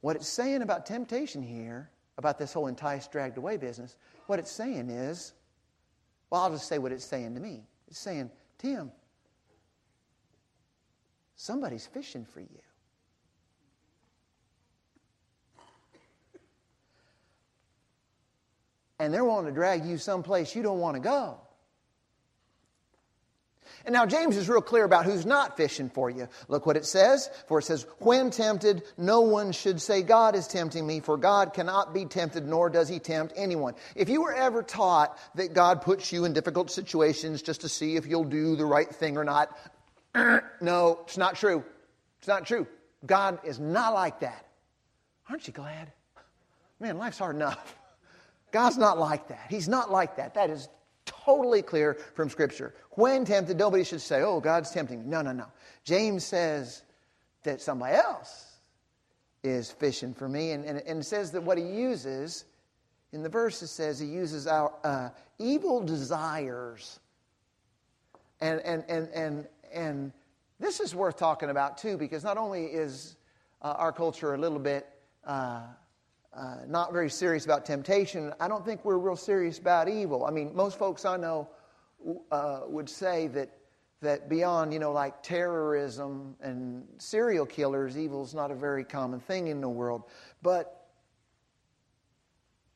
what 0.00 0.16
it's 0.16 0.28
saying 0.28 0.62
about 0.62 0.86
temptation 0.86 1.42
here, 1.42 1.90
about 2.18 2.38
this 2.38 2.52
whole 2.52 2.66
enticed, 2.66 3.10
dragged 3.10 3.38
away 3.38 3.56
business, 3.56 3.96
what 4.26 4.38
it's 4.38 4.50
saying 4.50 4.90
is, 4.90 5.32
well, 6.30 6.42
I'll 6.42 6.50
just 6.50 6.68
say 6.68 6.78
what 6.78 6.92
it's 6.92 7.04
saying 7.04 7.34
to 7.34 7.40
me. 7.40 7.64
It's 7.88 7.98
saying, 7.98 8.30
Tim, 8.58 8.92
Somebody's 11.40 11.86
fishing 11.86 12.26
for 12.34 12.40
you. 12.40 12.48
And 18.98 19.14
they're 19.14 19.24
wanting 19.24 19.46
to 19.46 19.54
drag 19.54 19.84
you 19.84 19.98
someplace 19.98 20.56
you 20.56 20.64
don't 20.64 20.80
want 20.80 20.96
to 20.96 21.00
go. 21.00 21.38
And 23.84 23.92
now 23.92 24.04
James 24.04 24.36
is 24.36 24.48
real 24.48 24.60
clear 24.60 24.82
about 24.82 25.04
who's 25.04 25.24
not 25.24 25.56
fishing 25.56 25.88
for 25.88 26.10
you. 26.10 26.28
Look 26.48 26.66
what 26.66 26.76
it 26.76 26.84
says. 26.84 27.30
For 27.46 27.60
it 27.60 27.62
says, 27.62 27.86
When 27.98 28.32
tempted, 28.32 28.82
no 28.96 29.20
one 29.20 29.52
should 29.52 29.80
say, 29.80 30.02
God 30.02 30.34
is 30.34 30.48
tempting 30.48 30.84
me, 30.84 30.98
for 30.98 31.16
God 31.16 31.54
cannot 31.54 31.94
be 31.94 32.04
tempted, 32.04 32.48
nor 32.48 32.68
does 32.68 32.88
he 32.88 32.98
tempt 32.98 33.34
anyone. 33.36 33.74
If 33.94 34.08
you 34.08 34.22
were 34.22 34.34
ever 34.34 34.64
taught 34.64 35.16
that 35.36 35.54
God 35.54 35.82
puts 35.82 36.10
you 36.10 36.24
in 36.24 36.32
difficult 36.32 36.72
situations 36.72 37.42
just 37.42 37.60
to 37.60 37.68
see 37.68 37.94
if 37.94 38.06
you'll 38.06 38.24
do 38.24 38.56
the 38.56 38.66
right 38.66 38.92
thing 38.92 39.16
or 39.16 39.22
not, 39.22 39.56
no, 40.60 41.00
it's 41.04 41.16
not 41.16 41.36
true. 41.36 41.64
It's 42.18 42.28
not 42.28 42.46
true. 42.46 42.66
God 43.06 43.38
is 43.44 43.58
not 43.58 43.94
like 43.94 44.20
that. 44.20 44.46
Aren't 45.28 45.46
you 45.46 45.52
glad? 45.52 45.92
Man, 46.80 46.98
life's 46.98 47.18
hard 47.18 47.36
enough. 47.36 47.76
God's 48.50 48.78
not 48.78 48.98
like 48.98 49.28
that. 49.28 49.46
He's 49.50 49.68
not 49.68 49.90
like 49.90 50.16
that. 50.16 50.34
That 50.34 50.50
is 50.50 50.68
totally 51.04 51.62
clear 51.62 51.94
from 52.14 52.30
Scripture. 52.30 52.74
When 52.92 53.24
tempted, 53.24 53.58
nobody 53.58 53.84
should 53.84 54.00
say, 54.00 54.22
oh, 54.22 54.40
God's 54.40 54.70
tempting 54.70 55.00
me. 55.00 55.06
No, 55.06 55.22
no, 55.22 55.32
no. 55.32 55.46
James 55.84 56.24
says 56.24 56.82
that 57.42 57.60
somebody 57.60 57.94
else 57.94 58.46
is 59.44 59.70
fishing 59.70 60.14
for 60.14 60.28
me, 60.28 60.52
and, 60.52 60.64
and, 60.64 60.80
and 60.86 61.04
says 61.04 61.30
that 61.32 61.42
what 61.42 61.58
he 61.58 61.64
uses, 61.64 62.44
in 63.12 63.22
the 63.22 63.28
verse 63.28 63.62
it 63.62 63.68
says 63.68 63.98
he 63.98 64.06
uses 64.06 64.46
our 64.46 64.72
uh, 64.82 65.10
evil 65.38 65.80
desires 65.80 67.00
and, 68.40 68.60
and, 68.60 68.84
and, 68.88 69.08
and, 69.14 69.46
and 69.72 70.12
this 70.60 70.80
is 70.80 70.94
worth 70.94 71.16
talking 71.16 71.50
about 71.50 71.78
too, 71.78 71.96
because 71.96 72.24
not 72.24 72.36
only 72.36 72.64
is 72.66 73.16
uh, 73.62 73.74
our 73.76 73.92
culture 73.92 74.34
a 74.34 74.38
little 74.38 74.58
bit 74.58 74.88
uh, 75.24 75.62
uh, 76.36 76.56
not 76.66 76.92
very 76.92 77.10
serious 77.10 77.44
about 77.44 77.64
temptation. 77.64 78.32
I 78.38 78.48
don't 78.48 78.64
think 78.64 78.84
we're 78.84 78.98
real 78.98 79.16
serious 79.16 79.58
about 79.58 79.88
evil. 79.88 80.24
I 80.24 80.30
mean, 80.30 80.54
most 80.54 80.78
folks 80.78 81.04
I 81.04 81.16
know 81.16 81.48
uh, 82.30 82.60
would 82.66 82.88
say 82.88 83.28
that 83.28 83.50
that 84.00 84.28
beyond, 84.28 84.72
you 84.72 84.78
know, 84.78 84.92
like 84.92 85.22
terrorism 85.22 86.36
and 86.40 86.84
serial 86.98 87.44
killers, 87.44 87.98
evil 87.98 88.22
is 88.22 88.32
not 88.34 88.50
a 88.52 88.54
very 88.54 88.84
common 88.84 89.18
thing 89.18 89.48
in 89.48 89.60
the 89.60 89.68
world. 89.68 90.04
But 90.40 90.86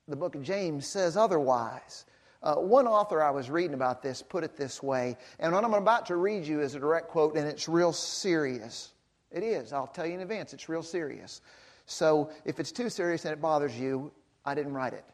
the 0.09 0.17
book 0.17 0.35
of 0.35 0.43
James 0.43 0.87
says 0.87 1.17
otherwise. 1.17 2.07
Uh, 2.43 2.57
one 2.57 2.89
author 2.89 3.23
I 3.23 3.31
was 3.31 3.49
reading 3.49 3.75
about 3.75 4.03
this 4.03 4.21
put 4.21 4.43
it 4.43 4.57
this 4.57 4.83
way, 4.83 5.17
and 5.39 5.53
what 5.53 5.65
I'm 5.65 5.75
about 5.75 6.07
to 6.07 6.17
read 6.17 6.45
you 6.45 6.61
is 6.61 6.75
a 6.75 6.81
direct 6.81 7.09
quote, 7.09 7.37
and 7.37 7.47
it's 7.47 7.69
real 7.69 7.93
serious. 7.93 8.91
It 9.31 9.45
is. 9.45 9.73
I'll 9.73 9.87
tell 9.87 10.07
you 10.07 10.15
in 10.15 10.21
advance. 10.21 10.53
It's 10.53 10.69
real 10.69 10.83
serious. 10.83 11.41
So 11.87 12.31
if 12.45 12.59
it's 12.59 12.73
too 12.73 12.91
serious 12.91 13.25
and 13.25 13.33
it 13.33 13.41
bothers 13.41 13.79
you, 13.79 14.13
I 14.45 14.55
didn't 14.55 14.75
write 14.75 14.93
it. 14.93 15.05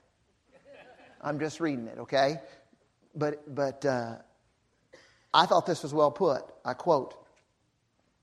I'm 1.20 1.38
just 1.38 1.60
reading 1.60 1.86
it, 1.86 1.98
okay? 1.98 2.40
But 3.14 3.54
but 3.54 3.84
uh, 3.84 4.16
I 5.34 5.46
thought 5.46 5.66
this 5.66 5.82
was 5.82 5.92
well 5.92 6.10
put. 6.10 6.42
I 6.64 6.74
quote. 6.74 7.14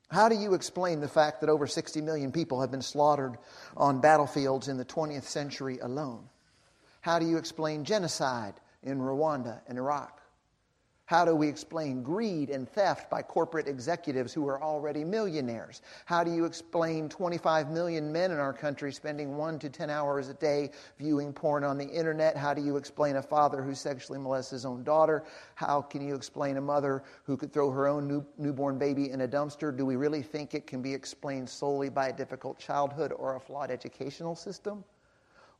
How 0.09 0.29
do 0.29 0.35
you 0.35 0.53
explain 0.53 1.01
the 1.01 1.07
fact 1.07 1.41
that 1.41 1.50
over 1.50 1.65
60 1.65 2.00
million 2.01 2.31
people 2.31 2.62
have 2.62 2.69
been 2.69 2.83
slaughtered 2.83 3.38
on 3.75 4.01
battlefields 4.01 4.67
in 4.67 4.77
the 4.77 4.85
20th 4.85 5.24
century 5.24 5.79
alone? 5.79 6.29
How 7.01 7.17
do 7.19 7.25
you 7.27 7.38
explain 7.38 7.83
genocide 7.83 8.53
in 8.85 8.99
Rwanda 8.99 9.61
and 9.67 9.77
Iraq? 9.77 10.21
How 11.07 11.23
do 11.23 11.35
we 11.35 11.47
explain 11.47 12.01
greed 12.01 12.49
and 12.49 12.67
theft 12.67 13.11
by 13.11 13.21
corporate 13.21 13.67
executives 13.67 14.33
who 14.33 14.47
are 14.47 14.59
already 14.59 15.03
millionaires? 15.03 15.83
How 16.05 16.23
do 16.23 16.31
you 16.31 16.45
explain 16.45 17.09
25 17.09 17.69
million 17.69 18.11
men 18.11 18.31
in 18.31 18.39
our 18.39 18.53
country 18.53 18.91
spending 18.91 19.37
one 19.37 19.59
to 19.59 19.69
10 19.69 19.91
hours 19.91 20.29
a 20.29 20.33
day 20.33 20.71
viewing 20.97 21.31
porn 21.31 21.63
on 21.63 21.77
the 21.77 21.85
internet? 21.85 22.35
How 22.35 22.55
do 22.55 22.61
you 22.61 22.75
explain 22.75 23.17
a 23.17 23.21
father 23.21 23.61
who 23.61 23.75
sexually 23.75 24.17
molests 24.17 24.49
his 24.49 24.65
own 24.65 24.83
daughter? 24.83 25.23
How 25.53 25.79
can 25.79 26.01
you 26.01 26.15
explain 26.15 26.57
a 26.57 26.61
mother 26.61 27.03
who 27.25 27.37
could 27.37 27.53
throw 27.53 27.69
her 27.69 27.87
own 27.87 28.07
new, 28.07 28.25
newborn 28.39 28.79
baby 28.79 29.11
in 29.11 29.21
a 29.21 29.27
dumpster? 29.27 29.75
Do 29.75 29.85
we 29.85 29.97
really 29.97 30.23
think 30.23 30.55
it 30.55 30.65
can 30.65 30.81
be 30.81 30.95
explained 30.95 31.47
solely 31.47 31.89
by 31.89 32.07
a 32.07 32.13
difficult 32.13 32.57
childhood 32.57 33.13
or 33.15 33.35
a 33.35 33.39
flawed 33.39 33.69
educational 33.69 34.35
system? 34.35 34.83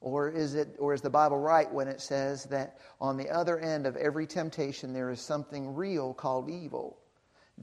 Or 0.06 0.30
is, 0.30 0.54
it, 0.54 0.76
or 0.78 0.94
is 0.94 1.02
the 1.02 1.10
Bible 1.10 1.40
right 1.40 1.70
when 1.74 1.88
it 1.88 2.00
says 2.00 2.44
that 2.46 2.78
on 3.02 3.18
the 3.18 3.28
other 3.28 3.58
end 3.58 3.88
of 3.88 3.96
every 3.96 4.28
temptation 4.28 4.94
there 4.94 5.10
is 5.10 5.20
something 5.20 5.74
real 5.74 6.14
called 6.14 6.48
evil, 6.48 7.00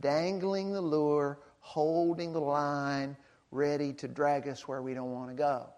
dangling 0.01 0.73
the 0.73 0.81
lure, 0.81 1.39
holding 1.61 2.33
the 2.33 2.41
line, 2.41 3.17
ready 3.53 3.93
to 3.93 4.09
drag 4.09 4.49
us 4.49 4.67
where 4.67 4.83
we 4.83 4.93
don't 4.93 5.13
want 5.13 5.31
to 5.31 5.37
go? 5.37 5.69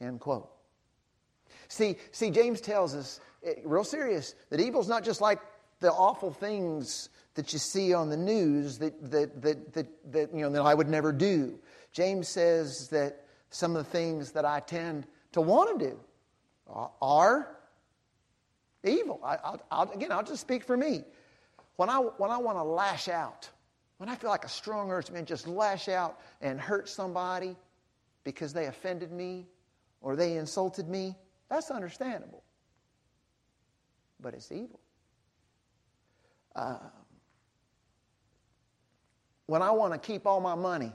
End 0.00 0.18
quote. 0.18 0.50
See, 1.68 1.98
see, 2.10 2.32
James 2.32 2.60
tells 2.60 2.92
us, 2.92 3.20
eh, 3.44 3.52
real 3.64 3.84
serious, 3.84 4.34
that 4.50 4.58
evil's 4.58 4.88
not 4.88 5.04
just 5.04 5.20
like 5.20 5.38
the 5.78 5.92
awful 5.92 6.32
things 6.32 7.10
that 7.34 7.52
you 7.52 7.60
see 7.60 7.94
on 7.94 8.10
the 8.10 8.16
news 8.16 8.76
that, 8.78 9.00
that, 9.12 9.40
that, 9.40 9.72
that, 9.72 10.12
that, 10.12 10.34
you 10.34 10.40
know, 10.40 10.50
that 10.50 10.62
I 10.62 10.74
would 10.74 10.88
never 10.88 11.12
do. 11.12 11.60
James 11.92 12.28
says 12.28 12.88
that 12.88 13.24
some 13.50 13.76
of 13.76 13.84
the 13.84 13.90
things 13.90 14.32
that 14.32 14.44
I 14.44 14.58
tend 14.60 15.06
to 15.32 15.40
want 15.40 15.78
to 15.78 15.86
do 15.86 15.98
are 17.00 17.56
evil. 18.84 19.20
I, 19.24 19.36
I'll, 19.44 19.62
I'll, 19.70 19.90
again, 19.92 20.12
I'll 20.12 20.22
just 20.22 20.40
speak 20.40 20.64
for 20.64 20.76
me. 20.76 21.04
When 21.76 21.88
I, 21.88 21.98
when 21.98 22.30
I 22.30 22.38
want 22.38 22.58
to 22.58 22.62
lash 22.62 23.08
out, 23.08 23.48
when 23.98 24.08
I 24.08 24.14
feel 24.16 24.30
like 24.30 24.44
a 24.44 24.48
strong 24.48 24.90
urge 24.90 25.06
to 25.06 25.22
just 25.22 25.46
lash 25.46 25.88
out 25.88 26.18
and 26.40 26.60
hurt 26.60 26.88
somebody 26.88 27.56
because 28.24 28.52
they 28.52 28.66
offended 28.66 29.12
me 29.12 29.46
or 30.00 30.16
they 30.16 30.36
insulted 30.36 30.88
me, 30.88 31.16
that's 31.48 31.70
understandable. 31.70 32.42
But 34.20 34.34
it's 34.34 34.50
evil. 34.50 34.80
Uh, 36.54 36.78
when 39.46 39.62
I 39.62 39.70
want 39.70 39.92
to 39.92 39.98
keep 39.98 40.26
all 40.26 40.40
my 40.40 40.54
money 40.54 40.92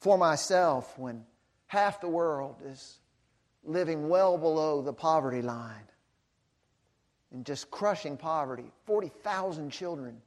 for 0.00 0.18
myself 0.18 0.98
when 0.98 1.24
half 1.66 2.00
the 2.00 2.08
world 2.08 2.56
is 2.64 2.98
living 3.64 4.08
well 4.08 4.36
below 4.36 4.82
the 4.82 4.92
poverty 4.92 5.42
line 5.42 5.86
and 7.32 7.44
just 7.44 7.70
crushing 7.70 8.16
poverty. 8.16 8.70
40,000 8.86 9.70
children 9.70 10.20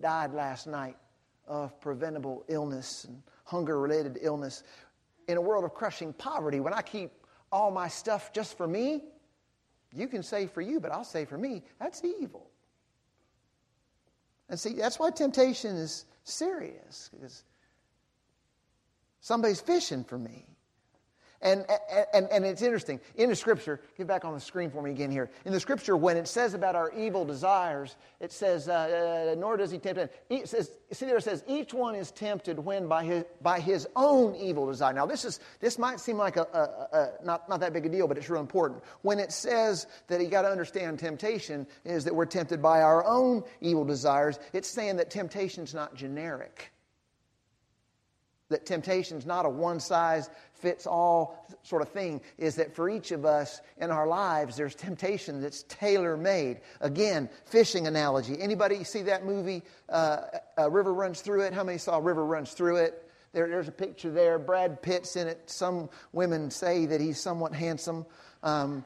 died 0.00 0.32
last 0.32 0.66
night 0.66 0.96
of 1.46 1.78
preventable 1.80 2.44
illness 2.48 3.04
and 3.04 3.22
hunger 3.44 3.78
related 3.78 4.18
illness. 4.20 4.62
In 5.28 5.36
a 5.36 5.40
world 5.40 5.64
of 5.64 5.74
crushing 5.74 6.12
poverty, 6.12 6.60
when 6.60 6.74
I 6.74 6.82
keep 6.82 7.10
all 7.52 7.70
my 7.70 7.88
stuff 7.88 8.32
just 8.32 8.56
for 8.56 8.66
me, 8.66 9.04
you 9.92 10.06
can 10.06 10.22
say 10.22 10.46
for 10.46 10.60
you, 10.60 10.80
but 10.80 10.92
I'll 10.92 11.04
say 11.04 11.24
for 11.24 11.38
me, 11.38 11.62
that's 11.80 12.04
evil. 12.04 12.48
And 14.48 14.58
see, 14.58 14.74
that's 14.74 14.98
why 14.98 15.10
temptation 15.10 15.76
is 15.76 16.06
serious, 16.24 17.10
because 17.12 17.44
Somebody's 19.20 19.60
fishing 19.60 20.02
for 20.02 20.18
me. 20.18 20.46
And, 21.42 21.64
and, 22.12 22.28
and 22.30 22.44
it's 22.44 22.60
interesting. 22.60 23.00
In 23.16 23.30
the 23.30 23.36
scripture, 23.36 23.80
get 23.96 24.06
back 24.06 24.26
on 24.26 24.34
the 24.34 24.40
screen 24.40 24.70
for 24.70 24.82
me 24.82 24.90
again 24.90 25.10
here. 25.10 25.30
In 25.46 25.52
the 25.52 25.60
scripture, 25.60 25.96
when 25.96 26.18
it 26.18 26.28
says 26.28 26.52
about 26.52 26.76
our 26.76 26.92
evil 26.92 27.24
desires, 27.24 27.96
it 28.20 28.30
says, 28.30 28.68
uh, 28.68 29.32
uh, 29.32 29.40
nor 29.40 29.56
does 29.56 29.70
he 29.70 29.78
tempt. 29.78 30.12
It 30.28 30.48
says, 30.50 30.70
see 30.92 31.06
there 31.06 31.16
it 31.16 31.24
says, 31.24 31.42
each 31.48 31.72
one 31.72 31.94
is 31.94 32.10
tempted 32.10 32.58
when 32.58 32.88
by 32.88 33.04
his, 33.04 33.24
by 33.40 33.58
his 33.58 33.88
own 33.96 34.34
evil 34.34 34.66
desire. 34.66 34.92
Now, 34.92 35.06
this, 35.06 35.24
is, 35.24 35.40
this 35.60 35.78
might 35.78 35.98
seem 35.98 36.18
like 36.18 36.36
a, 36.36 36.42
a, 36.42 36.96
a, 36.96 37.24
not, 37.24 37.48
not 37.48 37.60
that 37.60 37.72
big 37.72 37.86
a 37.86 37.88
deal, 37.88 38.06
but 38.06 38.18
it's 38.18 38.28
real 38.28 38.42
important. 38.42 38.82
When 39.00 39.18
it 39.18 39.32
says 39.32 39.86
that 40.08 40.20
you 40.20 40.28
got 40.28 40.42
to 40.42 40.50
understand 40.50 40.98
temptation 40.98 41.66
is 41.86 42.04
that 42.04 42.14
we're 42.14 42.26
tempted 42.26 42.60
by 42.60 42.82
our 42.82 43.02
own 43.06 43.44
evil 43.62 43.86
desires, 43.86 44.38
it's 44.52 44.68
saying 44.68 44.96
that 44.96 45.08
temptation's 45.08 45.72
not 45.72 45.94
generic 45.94 46.70
that 48.50 48.66
temptation 48.66 49.16
is 49.16 49.24
not 49.24 49.46
a 49.46 49.48
one 49.48 49.80
size 49.80 50.28
fits 50.60 50.86
all 50.86 51.46
sort 51.62 51.82
of 51.82 51.88
thing 51.88 52.20
is 52.38 52.56
that 52.56 52.74
for 52.74 52.88
each 52.88 53.10
of 53.10 53.24
us 53.24 53.60
in 53.78 53.90
our 53.90 54.06
lives 54.06 54.56
there's 54.56 54.74
temptation 54.74 55.40
that's 55.40 55.64
tailor 55.64 56.16
made 56.16 56.60
again 56.80 57.28
fishing 57.46 57.86
analogy. 57.86 58.40
Anybody 58.40 58.84
see 58.84 59.02
that 59.02 59.24
movie 59.24 59.62
uh, 59.88 60.18
a 60.56 60.70
river 60.70 60.92
runs 60.92 61.20
through 61.20 61.42
it? 61.42 61.52
How 61.52 61.64
many 61.64 61.78
saw 61.78 61.98
river 61.98 62.24
runs 62.24 62.52
through 62.52 62.76
it? 62.76 63.10
There, 63.32 63.48
there's 63.48 63.68
a 63.68 63.72
picture 63.72 64.10
there. 64.10 64.38
Brad 64.38 64.82
pitt's 64.82 65.16
in 65.16 65.28
it. 65.28 65.48
Some 65.48 65.88
women 66.12 66.50
say 66.50 66.86
that 66.86 67.00
he's 67.00 67.20
somewhat 67.20 67.54
handsome. 67.54 68.06
Um, 68.42 68.84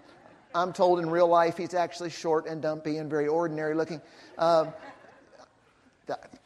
i'm 0.55 0.73
told 0.73 1.01
in 1.01 1.11
real 1.11 1.27
life 1.27 1.57
he's 1.57 1.75
actually 1.75 2.11
short 2.11 2.47
and 2.47 2.63
dumpy 2.63 2.99
and 2.99 3.11
very 3.11 3.27
ordinary 3.27 3.75
looking. 3.75 4.01
Um, 4.39 4.73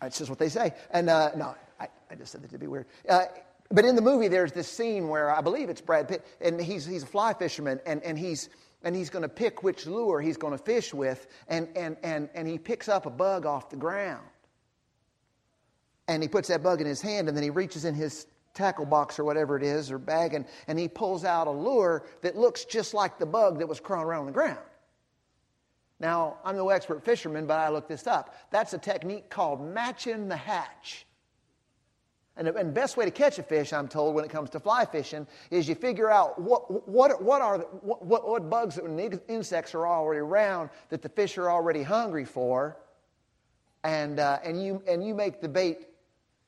that's 0.00 0.18
just 0.18 0.30
what 0.30 0.38
they 0.38 0.48
say. 0.48 0.74
And 0.90 1.10
uh, 1.10 1.32
no 1.36 1.54
I, 1.78 1.88
I 2.10 2.14
just 2.14 2.32
said 2.32 2.42
that 2.42 2.50
to 2.50 2.58
be 2.58 2.66
weird. 2.66 2.86
Uh, 3.08 3.24
but 3.70 3.84
in 3.84 3.96
the 3.96 4.02
movie, 4.02 4.28
there's 4.28 4.52
this 4.52 4.68
scene 4.68 5.08
where 5.08 5.30
I 5.30 5.40
believe 5.40 5.68
it's 5.68 5.80
Brad 5.80 6.08
Pitt, 6.08 6.24
and 6.40 6.60
he's, 6.60 6.86
he's 6.86 7.02
a 7.02 7.06
fly 7.06 7.34
fisherman, 7.34 7.80
and, 7.84 8.02
and 8.02 8.18
he's, 8.18 8.48
and 8.82 8.96
he's 8.96 9.10
going 9.10 9.22
to 9.22 9.28
pick 9.28 9.62
which 9.62 9.86
lure 9.86 10.20
he's 10.20 10.38
going 10.38 10.56
to 10.56 10.62
fish 10.62 10.94
with, 10.94 11.26
and, 11.48 11.68
and, 11.76 11.96
and, 12.02 12.30
and 12.34 12.48
he 12.48 12.58
picks 12.58 12.88
up 12.88 13.04
a 13.04 13.10
bug 13.10 13.44
off 13.44 13.68
the 13.68 13.76
ground. 13.76 14.24
And 16.06 16.22
he 16.22 16.28
puts 16.28 16.48
that 16.48 16.62
bug 16.62 16.80
in 16.80 16.86
his 16.86 17.02
hand, 17.02 17.28
and 17.28 17.36
then 17.36 17.44
he 17.44 17.50
reaches 17.50 17.84
in 17.84 17.94
his 17.94 18.26
tackle 18.54 18.86
box 18.86 19.18
or 19.18 19.24
whatever 19.24 19.56
it 19.56 19.62
is, 19.62 19.90
or 19.90 19.98
bag, 19.98 20.32
and, 20.32 20.46
and 20.66 20.78
he 20.78 20.88
pulls 20.88 21.24
out 21.24 21.46
a 21.46 21.50
lure 21.50 22.06
that 22.22 22.36
looks 22.36 22.64
just 22.64 22.94
like 22.94 23.18
the 23.18 23.26
bug 23.26 23.58
that 23.58 23.68
was 23.68 23.80
crawling 23.80 24.06
around 24.06 24.20
on 24.20 24.26
the 24.26 24.32
ground. 24.32 24.58
Now, 26.00 26.38
I'm 26.44 26.56
no 26.56 26.70
expert 26.70 27.04
fisherman, 27.04 27.46
but 27.46 27.58
I 27.58 27.68
looked 27.68 27.88
this 27.88 28.06
up. 28.06 28.34
That's 28.50 28.72
a 28.72 28.78
technique 28.78 29.28
called 29.28 29.60
matching 29.60 30.28
the 30.28 30.36
hatch. 30.36 31.04
And 32.38 32.46
the 32.46 32.64
best 32.64 32.96
way 32.96 33.04
to 33.04 33.10
catch 33.10 33.40
a 33.40 33.42
fish, 33.42 33.72
I'm 33.72 33.88
told, 33.88 34.14
when 34.14 34.24
it 34.24 34.30
comes 34.30 34.48
to 34.50 34.60
fly 34.60 34.84
fishing, 34.84 35.26
is 35.50 35.68
you 35.68 35.74
figure 35.74 36.08
out 36.08 36.40
what, 36.40 36.88
what, 36.88 37.20
what 37.20 37.42
are 37.42 37.58
the, 37.58 37.64
what, 37.64 38.28
what 38.28 38.48
bugs 38.48 38.78
and 38.78 39.20
insects 39.28 39.74
are 39.74 39.88
already 39.88 40.20
around 40.20 40.70
that 40.90 41.02
the 41.02 41.08
fish 41.08 41.36
are 41.36 41.50
already 41.50 41.82
hungry 41.82 42.24
for, 42.24 42.76
and, 43.82 44.20
uh, 44.20 44.38
and, 44.44 44.64
you, 44.64 44.80
and 44.86 45.04
you 45.04 45.16
make 45.16 45.40
the 45.40 45.48
bait 45.48 45.88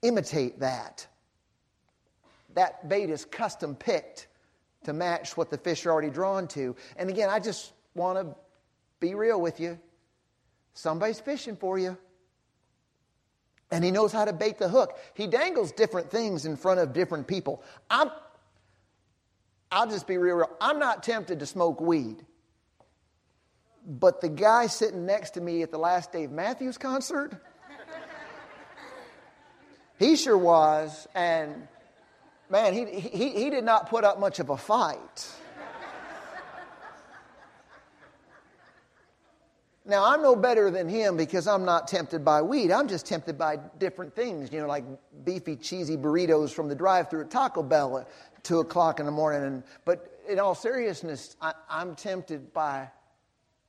imitate 0.02 0.61
that. 0.61 1.04
That 2.54 2.88
bait 2.88 3.11
is 3.11 3.25
custom 3.25 3.75
picked 3.75 4.28
to 4.85 4.92
match 4.92 5.37
what 5.37 5.50
the 5.50 5.59
fish 5.59 5.87
are 5.87 5.90
already 5.90 6.11
drawn 6.11 6.47
to. 6.49 6.76
And 6.97 7.11
again, 7.11 7.30
I 7.30 7.40
just 7.40 7.73
want 7.97 8.16
to 8.16 8.37
be 9.00 9.16
real 9.16 9.40
with 9.40 9.59
you. 9.59 9.76
Somebody's 10.75 11.18
fishing 11.18 11.56
for 11.56 11.80
you. 11.80 11.99
And 13.70 13.84
he 13.84 13.90
knows 13.90 14.12
how 14.12 14.24
to 14.24 14.32
bait 14.32 14.58
the 14.58 14.68
hook. 14.68 14.98
He 15.14 15.26
dangles 15.26 15.72
different 15.72 16.10
things 16.10 16.44
in 16.44 16.56
front 16.56 16.80
of 16.80 16.92
different 16.92 17.26
people. 17.26 17.62
I'm, 17.88 18.10
I'll 19.70 19.88
just 19.88 20.06
be 20.06 20.18
real, 20.18 20.36
real. 20.36 20.50
I'm 20.60 20.78
not 20.78 21.02
tempted 21.02 21.38
to 21.40 21.46
smoke 21.46 21.80
weed. 21.80 22.24
But 23.86 24.20
the 24.20 24.28
guy 24.28 24.66
sitting 24.66 25.06
next 25.06 25.30
to 25.30 25.40
me 25.40 25.62
at 25.62 25.70
the 25.70 25.78
last 25.78 26.12
Dave 26.12 26.30
Matthews 26.30 26.78
concert, 26.78 27.32
he 29.98 30.16
sure 30.16 30.36
was. 30.36 31.06
And 31.14 31.68
Man, 32.50 32.74
he, 32.74 32.84
he, 33.00 33.30
he 33.30 33.50
did 33.50 33.62
not 33.62 33.88
put 33.88 34.02
up 34.02 34.18
much 34.18 34.40
of 34.40 34.50
a 34.50 34.56
fight. 34.56 35.28
Now, 39.87 40.04
I'm 40.04 40.22
no 40.22 40.37
better 40.37 40.70
than 40.70 40.88
him 40.88 41.16
because 41.16 41.46
I'm 41.46 41.64
not 41.64 41.88
tempted 41.88 42.22
by 42.22 42.42
weed. 42.42 42.70
I'm 42.70 42.87
just 42.87 43.06
tempted 43.06 43.38
by 43.38 43.56
different 43.78 44.14
things, 44.14 44.52
you 44.52 44.60
know, 44.60 44.66
like 44.66 44.84
beefy, 45.25 45.56
cheesy 45.56 45.96
burritos 45.96 46.50
from 46.50 46.68
the 46.68 46.75
drive 46.75 47.08
through 47.08 47.22
at 47.22 47.30
Taco 47.30 47.62
Bell 47.62 47.99
at 47.99 48.44
2 48.44 48.60
o'clock 48.60 49.00
in 49.00 49.06
the 49.06 49.12
morning. 49.12 49.42
And, 49.42 49.62
but 49.87 50.20
in 50.28 50.38
all 50.38 50.54
seriousness, 50.54 51.34
I, 51.40 51.54
I'm 51.68 51.94
tempted 51.94 52.52
by 52.52 52.90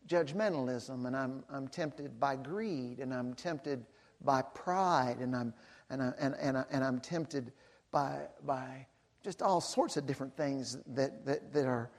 judgmentalism, 0.07 1.07
and 1.07 1.15
I'm, 1.15 1.43
I'm 1.49 1.69
tempted 1.69 2.19
by 2.19 2.35
greed, 2.35 2.99
and 2.99 3.13
I'm 3.13 3.33
tempted 3.33 3.85
by 4.19 4.41
pride, 4.41 5.17
and 5.19 5.33
I'm, 5.33 5.53
and, 5.89 6.03
I, 6.03 6.11
and, 6.19 6.35
and, 6.41 6.57
I, 6.57 6.63
and 6.71 6.83
I'm 6.83 6.99
tempted 6.99 7.53
by, 7.91 8.23
by 8.45 8.85
just 9.23 9.41
all 9.41 9.61
sorts 9.61 9.95
of 9.95 10.05
different 10.05 10.35
things 10.35 10.77
that, 10.87 11.25
that, 11.25 11.53
that 11.53 11.65
are 11.65 11.89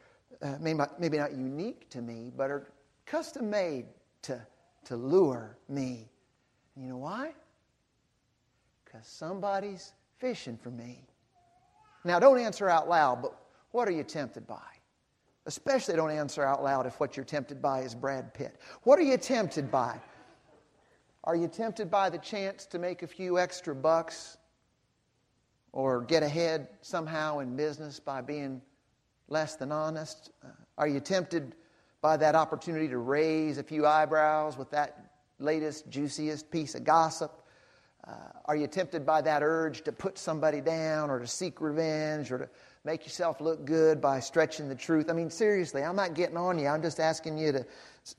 uh, 0.42 0.56
maybe, 0.60 0.76
not, 0.78 1.00
maybe 1.00 1.16
not 1.16 1.32
unique 1.32 1.88
to 1.90 2.02
me, 2.02 2.30
but 2.36 2.50
are 2.50 2.68
custom 3.06 3.48
made 3.48 3.86
to, 4.22 4.40
to 4.84 4.96
lure 4.96 5.56
me. 5.68 6.08
You 6.76 6.88
know 6.88 6.98
why? 6.98 7.32
Because 8.84 9.06
somebody's 9.06 9.92
fishing 10.18 10.56
for 10.56 10.70
me. 10.70 11.04
Now, 12.04 12.18
don't 12.18 12.38
answer 12.38 12.68
out 12.68 12.88
loud, 12.88 13.22
but 13.22 13.36
what 13.70 13.88
are 13.88 13.92
you 13.92 14.04
tempted 14.04 14.46
by? 14.46 14.60
Especially 15.46 15.96
don't 15.96 16.10
answer 16.10 16.44
out 16.44 16.62
loud 16.62 16.86
if 16.86 17.00
what 17.00 17.16
you're 17.16 17.24
tempted 17.24 17.60
by 17.60 17.80
is 17.80 17.94
Brad 17.94 18.32
Pitt. 18.32 18.60
What 18.82 18.98
are 18.98 19.02
you 19.02 19.16
tempted 19.16 19.70
by? 19.70 20.00
Are 21.24 21.36
you 21.36 21.48
tempted 21.48 21.90
by 21.90 22.10
the 22.10 22.18
chance 22.18 22.66
to 22.66 22.78
make 22.78 23.02
a 23.02 23.06
few 23.06 23.38
extra 23.38 23.74
bucks 23.74 24.36
or 25.72 26.02
get 26.02 26.22
ahead 26.22 26.68
somehow 26.80 27.38
in 27.38 27.56
business 27.56 27.98
by 28.00 28.20
being 28.20 28.60
less 29.28 29.56
than 29.56 29.72
honest? 29.72 30.30
Uh, 30.44 30.48
are 30.78 30.88
you 30.88 31.00
tempted 31.00 31.54
by 32.02 32.16
that 32.16 32.34
opportunity 32.34 32.88
to 32.88 32.98
raise 32.98 33.56
a 33.56 33.62
few 33.62 33.86
eyebrows 33.86 34.58
with 34.58 34.70
that 34.72 35.12
latest, 35.38 35.88
juiciest 35.88 36.50
piece 36.50 36.74
of 36.74 36.84
gossip? 36.84 37.32
Uh, 38.06 38.14
are 38.46 38.56
you 38.56 38.66
tempted 38.66 39.06
by 39.06 39.22
that 39.22 39.42
urge 39.42 39.82
to 39.82 39.92
put 39.92 40.18
somebody 40.18 40.60
down 40.60 41.08
or 41.08 41.20
to 41.20 41.26
seek 41.26 41.60
revenge 41.60 42.32
or 42.32 42.38
to 42.38 42.48
make 42.84 43.04
yourself 43.04 43.40
look 43.40 43.64
good 43.64 44.00
by 44.00 44.18
stretching 44.18 44.68
the 44.68 44.74
truth? 44.74 45.08
I 45.08 45.12
mean, 45.12 45.30
seriously, 45.30 45.84
I'm 45.84 45.94
not 45.94 46.14
getting 46.14 46.36
on 46.36 46.58
you. 46.58 46.66
I'm 46.66 46.82
just 46.82 46.98
asking 46.98 47.38
you 47.38 47.52
to 47.52 47.66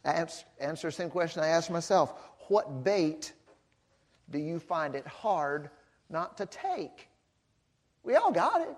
answer 0.05 0.87
the 0.87 0.91
same 0.91 1.09
question 1.09 1.43
I 1.43 1.47
asked 1.47 1.69
myself. 1.69 2.13
What 2.47 2.85
bait 2.85 3.33
do 4.29 4.39
you 4.39 4.59
find 4.59 4.95
it 4.95 5.05
hard 5.05 5.69
not 6.09 6.37
to 6.37 6.45
take? 6.45 7.09
We 8.03 8.15
all 8.15 8.31
got 8.31 8.61
it. 8.61 8.75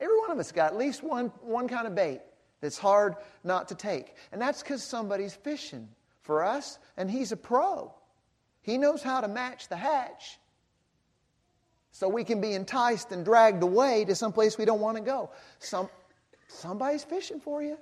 Every 0.00 0.18
one 0.18 0.32
of 0.32 0.38
us 0.40 0.50
got 0.50 0.72
at 0.72 0.78
least 0.78 1.04
one, 1.04 1.26
one 1.42 1.68
kind 1.68 1.86
of 1.86 1.94
bait 1.94 2.20
that's 2.60 2.78
hard 2.78 3.14
not 3.44 3.68
to 3.68 3.74
take. 3.74 4.14
And 4.32 4.40
that's 4.40 4.62
because 4.62 4.82
somebody's 4.82 5.34
fishing 5.34 5.88
for 6.22 6.44
us, 6.44 6.78
and 6.96 7.10
he's 7.10 7.32
a 7.32 7.36
pro. 7.36 7.92
He 8.62 8.78
knows 8.78 9.02
how 9.02 9.20
to 9.20 9.28
match 9.28 9.68
the 9.68 9.76
hatch. 9.76 10.38
So 11.92 12.08
we 12.08 12.22
can 12.22 12.40
be 12.40 12.52
enticed 12.52 13.12
and 13.12 13.24
dragged 13.24 13.62
away 13.62 14.04
to 14.04 14.14
some 14.14 14.32
place 14.32 14.58
we 14.58 14.64
don't 14.64 14.80
want 14.80 14.96
to 14.98 15.02
go. 15.02 15.30
Some, 15.58 15.88
somebody's 16.48 17.02
fishing 17.02 17.40
for 17.40 17.62
you. 17.62 17.78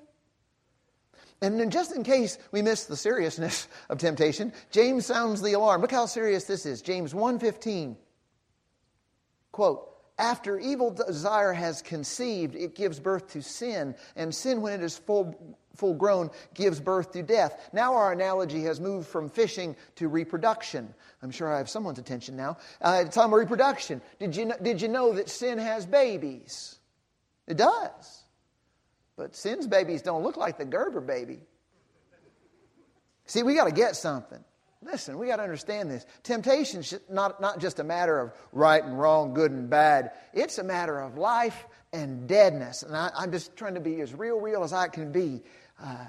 And 1.42 1.60
then 1.60 1.70
just 1.70 1.94
in 1.94 2.02
case 2.02 2.38
we 2.50 2.62
miss 2.62 2.84
the 2.84 2.96
seriousness 2.96 3.68
of 3.90 3.98
temptation, 3.98 4.52
James 4.70 5.06
sounds 5.06 5.42
the 5.42 5.52
alarm. 5.52 5.82
Look 5.82 5.90
how 5.90 6.06
serious 6.06 6.44
this 6.44 6.66
is. 6.66 6.82
James 6.82 7.12
1:15. 7.12 7.96
Quote, 9.52 9.95
after 10.18 10.58
evil 10.58 10.90
desire 10.90 11.52
has 11.52 11.82
conceived, 11.82 12.54
it 12.54 12.74
gives 12.74 12.98
birth 12.98 13.28
to 13.32 13.42
sin, 13.42 13.94
and 14.16 14.34
sin, 14.34 14.62
when 14.62 14.72
it 14.72 14.82
is 14.82 14.96
full, 14.96 15.58
full 15.74 15.94
grown, 15.94 16.30
gives 16.54 16.80
birth 16.80 17.12
to 17.12 17.22
death. 17.22 17.68
Now, 17.72 17.94
our 17.94 18.12
analogy 18.12 18.62
has 18.62 18.80
moved 18.80 19.08
from 19.08 19.28
fishing 19.28 19.76
to 19.96 20.08
reproduction. 20.08 20.94
I'm 21.22 21.30
sure 21.30 21.52
I 21.52 21.58
have 21.58 21.68
someone's 21.68 21.98
attention 21.98 22.36
now. 22.36 22.56
Uh, 22.80 23.02
it's 23.06 23.16
on 23.16 23.30
reproduction. 23.30 24.00
Did 24.18 24.34
you, 24.36 24.46
know, 24.46 24.56
did 24.62 24.80
you 24.80 24.88
know 24.88 25.12
that 25.12 25.28
sin 25.28 25.58
has 25.58 25.84
babies? 25.84 26.76
It 27.46 27.58
does. 27.58 28.24
But 29.16 29.36
sin's 29.36 29.66
babies 29.66 30.02
don't 30.02 30.22
look 30.22 30.36
like 30.36 30.58
the 30.58 30.64
Gerber 30.64 31.00
baby. 31.00 31.40
See, 33.26 33.42
we 33.42 33.54
got 33.54 33.64
to 33.64 33.72
get 33.72 33.96
something. 33.96 34.42
Listen, 34.86 35.18
we 35.18 35.26
got 35.26 35.36
to 35.36 35.42
understand 35.42 35.90
this. 35.90 36.06
Temptation 36.22 36.80
is 36.80 36.98
not, 37.10 37.40
not 37.40 37.58
just 37.58 37.80
a 37.80 37.84
matter 37.84 38.20
of 38.20 38.32
right 38.52 38.82
and 38.82 38.96
wrong, 38.96 39.34
good 39.34 39.50
and 39.50 39.68
bad. 39.68 40.12
It's 40.32 40.58
a 40.58 40.62
matter 40.62 41.00
of 41.00 41.18
life 41.18 41.66
and 41.92 42.28
deadness. 42.28 42.84
And 42.84 42.96
I, 42.96 43.10
am 43.20 43.32
just 43.32 43.56
trying 43.56 43.74
to 43.74 43.80
be 43.80 44.00
as 44.00 44.14
real, 44.14 44.40
real 44.40 44.62
as 44.62 44.72
I 44.72 44.86
can 44.86 45.10
be. 45.10 45.42
Uh, 45.82 46.06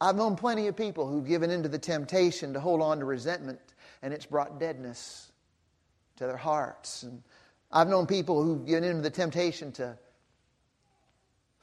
I've 0.00 0.16
known 0.16 0.34
plenty 0.34 0.66
of 0.66 0.76
people 0.76 1.06
who've 1.06 1.26
given 1.26 1.50
into 1.50 1.68
the 1.68 1.78
temptation 1.78 2.54
to 2.54 2.60
hold 2.60 2.82
on 2.82 2.98
to 2.98 3.04
resentment, 3.04 3.60
and 4.02 4.12
it's 4.12 4.26
brought 4.26 4.58
deadness 4.58 5.30
to 6.16 6.26
their 6.26 6.36
hearts. 6.36 7.04
And 7.04 7.22
I've 7.70 7.88
known 7.88 8.08
people 8.08 8.42
who've 8.42 8.66
given 8.66 8.82
into 8.82 9.02
the 9.02 9.10
temptation 9.10 9.70
to 9.72 9.96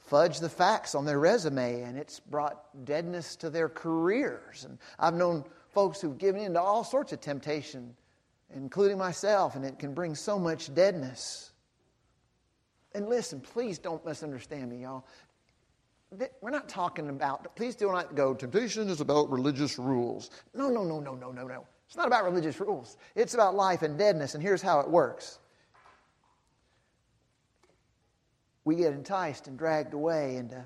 fudge 0.06 0.40
the 0.40 0.48
facts 0.48 0.94
on 0.94 1.04
their 1.04 1.18
resume, 1.18 1.82
and 1.82 1.98
it's 1.98 2.20
brought 2.20 2.84
deadness 2.86 3.36
to 3.36 3.50
their 3.50 3.68
careers. 3.68 4.64
And 4.64 4.78
I've 4.98 5.14
known 5.14 5.44
folks 5.72 6.00
who've 6.00 6.18
given 6.18 6.40
in 6.42 6.54
to 6.54 6.60
all 6.60 6.84
sorts 6.84 7.12
of 7.12 7.20
temptation, 7.20 7.94
including 8.54 8.98
myself, 8.98 9.56
and 9.56 9.64
it 9.64 9.78
can 9.78 9.94
bring 9.94 10.14
so 10.14 10.38
much 10.38 10.72
deadness. 10.74 11.52
And 12.94 13.08
listen, 13.08 13.40
please 13.40 13.78
don't 13.78 14.04
misunderstand 14.04 14.70
me, 14.70 14.82
y'all. 14.82 15.06
We're 16.42 16.50
not 16.50 16.68
talking 16.68 17.08
about, 17.08 17.56
please 17.56 17.74
do 17.74 17.90
not 17.90 18.14
go, 18.14 18.34
temptation 18.34 18.88
is 18.90 19.00
about 19.00 19.30
religious 19.30 19.78
rules. 19.78 20.30
No, 20.54 20.68
no, 20.68 20.84
no, 20.84 21.00
no, 21.00 21.14
no, 21.14 21.32
no, 21.32 21.46
no. 21.46 21.66
It's 21.86 21.96
not 21.96 22.06
about 22.06 22.24
religious 22.24 22.60
rules. 22.60 22.98
It's 23.14 23.32
about 23.32 23.54
life 23.54 23.82
and 23.82 23.96
deadness, 23.96 24.34
and 24.34 24.42
here's 24.42 24.60
how 24.60 24.80
it 24.80 24.88
works. 24.88 25.38
We 28.64 28.76
get 28.76 28.92
enticed 28.92 29.48
and 29.48 29.58
dragged 29.58 29.94
away 29.94 30.36
into 30.36 30.62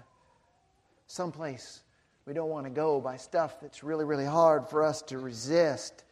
someplace 1.06 1.82
we 2.26 2.34
don't 2.34 2.50
want 2.50 2.66
to 2.66 2.70
go 2.70 3.00
by 3.00 3.16
stuff 3.16 3.60
that's 3.60 3.84
really, 3.84 4.04
really 4.04 4.24
hard 4.24 4.68
for 4.68 4.82
us 4.82 5.00
to 5.02 5.18
resist 5.18 6.04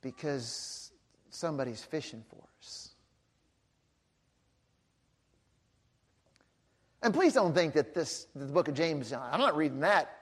because 0.00 0.90
somebody's 1.30 1.82
fishing 1.82 2.24
for 2.30 2.42
us. 2.58 2.88
And 7.02 7.12
please 7.12 7.34
don't 7.34 7.54
think 7.54 7.74
that 7.74 7.94
this, 7.94 8.26
the 8.34 8.46
book 8.46 8.68
of 8.68 8.74
James, 8.74 9.12
I'm 9.12 9.40
not 9.40 9.56
reading 9.56 9.80
that 9.80 10.18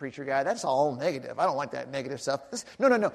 preacher 0.00 0.24
guy. 0.24 0.42
That's 0.42 0.64
all 0.64 0.94
negative. 0.94 1.38
I 1.38 1.44
don't 1.44 1.56
like 1.56 1.72
that 1.72 1.90
negative 1.90 2.20
stuff. 2.20 2.50
This, 2.50 2.64
no, 2.78 2.88
no, 2.88 2.96
no. 2.96 3.12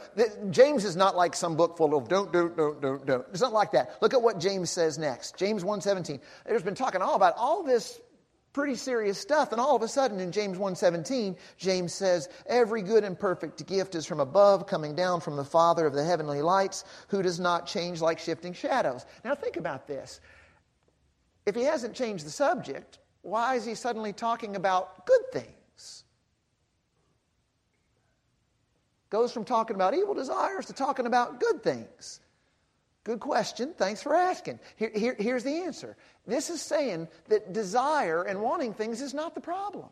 James 0.51 0.85
is 0.85 0.95
not 0.95 1.15
like 1.15 1.35
some 1.35 1.55
book 1.55 1.77
full 1.77 1.95
of 1.95 2.07
don't, 2.07 2.31
don't, 2.31 2.55
don't, 2.55 2.81
don't, 2.81 3.05
don't. 3.05 3.25
It's 3.31 3.41
not 3.41 3.53
like 3.53 3.71
that. 3.71 3.97
Look 4.01 4.13
at 4.13 4.21
what 4.21 4.39
James 4.39 4.69
says 4.69 4.97
next. 4.97 5.37
James 5.37 5.63
1.17. 5.63 6.19
There's 6.45 6.61
been 6.61 6.75
talking 6.75 7.01
all 7.01 7.15
about 7.15 7.33
all 7.37 7.63
this 7.63 7.99
pretty 8.55 8.73
serious 8.73 9.19
stuff 9.19 9.51
and 9.51 9.59
all 9.59 9.75
of 9.75 9.81
a 9.81 9.87
sudden 9.87 10.17
in 10.21 10.31
James 10.31 10.57
1:17 10.57 11.35
James 11.57 11.93
says 11.93 12.29
every 12.45 12.81
good 12.81 13.03
and 13.03 13.19
perfect 13.19 13.65
gift 13.65 13.95
is 13.95 14.05
from 14.05 14.21
above 14.21 14.65
coming 14.65 14.95
down 14.95 15.19
from 15.19 15.35
the 15.35 15.43
father 15.43 15.85
of 15.85 15.91
the 15.91 16.01
heavenly 16.01 16.41
lights 16.41 16.85
who 17.09 17.21
does 17.21 17.37
not 17.37 17.67
change 17.67 17.99
like 17.99 18.17
shifting 18.17 18.53
shadows. 18.53 19.05
Now 19.25 19.35
think 19.35 19.57
about 19.57 19.87
this. 19.87 20.21
If 21.45 21.53
he 21.53 21.63
hasn't 21.63 21.95
changed 21.95 22.25
the 22.25 22.31
subject, 22.31 22.99
why 23.23 23.55
is 23.55 23.65
he 23.65 23.75
suddenly 23.75 24.13
talking 24.13 24.55
about 24.55 25.05
good 25.05 25.33
things? 25.33 26.05
Goes 29.09 29.33
from 29.33 29.43
talking 29.43 29.75
about 29.75 29.93
evil 29.93 30.13
desires 30.13 30.67
to 30.67 30.73
talking 30.73 31.07
about 31.07 31.41
good 31.41 31.61
things. 31.61 32.21
Good 33.05 33.19
question. 33.19 33.73
Thanks 33.77 34.01
for 34.01 34.15
asking. 34.15 34.59
Here, 34.77 34.91
here, 34.93 35.15
here's 35.17 35.43
the 35.43 35.61
answer. 35.61 35.95
This 36.25 36.49
is 36.49 36.59
saying 36.59 37.07
that 37.29 37.53
desire 37.53 38.23
and 38.23 38.41
wanting 38.41 38.73
things 38.73 38.99
is 38.99 39.13
not 39.13 39.35
the 39.35 39.41
problem. 39.41 39.85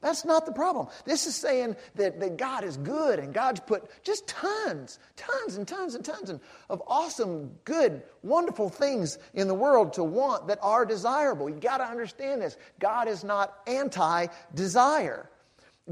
That's 0.00 0.24
not 0.24 0.44
the 0.44 0.52
problem. 0.52 0.88
This 1.04 1.28
is 1.28 1.36
saying 1.36 1.76
that, 1.94 2.18
that 2.18 2.36
God 2.36 2.64
is 2.64 2.78
good 2.78 3.20
and 3.20 3.32
God's 3.32 3.60
put 3.60 3.84
just 4.02 4.26
tons, 4.26 4.98
tons 5.14 5.56
and 5.56 5.68
tons 5.68 5.94
and 5.94 6.04
tons 6.04 6.32
of 6.68 6.82
awesome, 6.88 7.52
good, 7.64 8.02
wonderful 8.22 8.70
things 8.70 9.18
in 9.34 9.46
the 9.46 9.54
world 9.54 9.92
to 9.92 10.02
want 10.02 10.48
that 10.48 10.58
are 10.62 10.84
desirable. 10.84 11.48
You've 11.48 11.60
got 11.60 11.78
to 11.78 11.84
understand 11.84 12.42
this. 12.42 12.56
God 12.80 13.06
is 13.06 13.22
not 13.22 13.54
anti 13.68 14.26
desire 14.54 15.30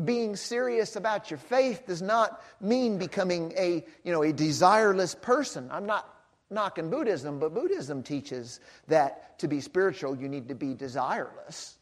being 0.05 0.37
serious 0.37 0.96
about 0.96 1.31
your 1.31 1.38
faith 1.38 1.87
does 1.87 2.03
not 2.03 2.42
mean 2.61 2.98
becoming 2.98 3.53
a, 3.57 3.85
you 4.05 4.12
know, 4.12 4.22
a 4.22 4.33
desireless 4.33 5.20
person. 5.20 5.68
I'm 5.72 5.87
not 5.87 6.14
knocking 6.51 6.90
Buddhism, 6.90 7.38
but 7.38 7.55
Buddhism 7.55 8.03
teaches 8.03 8.61
that 8.87 9.38
to 9.40 9.48
be 9.48 9.61
spiritual, 9.61 10.16
you 10.16 10.29
need 10.29 10.48
to 10.48 10.55
be 10.55 10.74
desireless. 10.74 11.74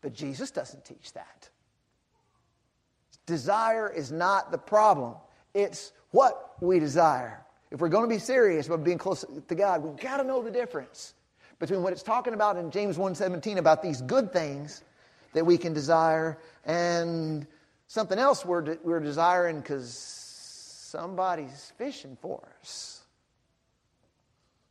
But 0.00 0.12
Jesus 0.12 0.50
doesn't 0.50 0.84
teach 0.84 1.12
that. 1.14 1.48
Desire 3.26 3.88
is 3.88 4.12
not 4.12 4.52
the 4.52 4.58
problem, 4.58 5.14
it's 5.54 5.92
what 6.10 6.54
we 6.60 6.78
desire. 6.78 7.44
If 7.70 7.80
we're 7.80 7.88
going 7.88 8.08
to 8.08 8.14
be 8.14 8.20
serious 8.20 8.66
about 8.66 8.84
being 8.84 8.98
close 8.98 9.24
to 9.48 9.54
God, 9.54 9.82
we've 9.82 9.96
got 9.96 10.18
to 10.18 10.24
know 10.24 10.42
the 10.42 10.50
difference. 10.50 11.14
between 11.58 11.82
what 11.82 11.92
it's 11.92 12.02
talking 12.02 12.34
about 12.34 12.56
in 12.56 12.70
James 12.70 12.96
1:17 12.98 13.58
about 13.58 13.82
these 13.82 14.02
good 14.02 14.32
things 14.32 14.82
that 15.34 15.44
we 15.44 15.58
can 15.58 15.72
desire 15.74 16.38
and 16.64 17.46
something 17.86 18.18
else 18.18 18.44
we're, 18.44 18.78
we're 18.82 19.00
desiring 19.00 19.60
because 19.60 19.92
somebody's 19.94 21.72
fishing 21.76 22.16
for 22.20 22.48
us. 22.60 23.02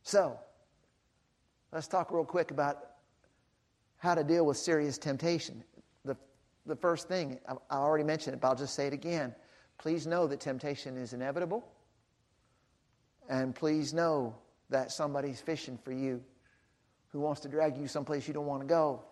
So, 0.02 0.38
let's 1.72 1.86
talk 1.86 2.10
real 2.10 2.24
quick 2.24 2.50
about 2.50 2.78
how 3.98 4.14
to 4.14 4.24
deal 4.24 4.44
with 4.44 4.56
serious 4.56 4.98
temptation. 4.98 5.62
The, 6.04 6.16
the 6.66 6.76
first 6.76 7.08
thing, 7.08 7.38
I, 7.48 7.54
I 7.70 7.76
already 7.78 8.04
mentioned 8.04 8.34
it, 8.34 8.40
but 8.40 8.48
I'll 8.48 8.56
just 8.56 8.74
say 8.74 8.86
it 8.86 8.92
again. 8.92 9.34
Please 9.78 10.06
know 10.06 10.26
that 10.26 10.40
temptation 10.40 10.96
is 10.96 11.12
inevitable. 11.12 11.66
And 13.28 13.54
please 13.54 13.94
know 13.94 14.34
that 14.70 14.92
somebody's 14.92 15.40
fishing 15.40 15.78
for 15.82 15.92
you 15.92 16.22
who 17.08 17.20
wants 17.20 17.40
to 17.42 17.48
drag 17.48 17.78
you 17.78 17.86
someplace 17.86 18.28
you 18.28 18.34
don't 18.34 18.46
want 18.46 18.60
to 18.62 18.66
go. 18.66 19.02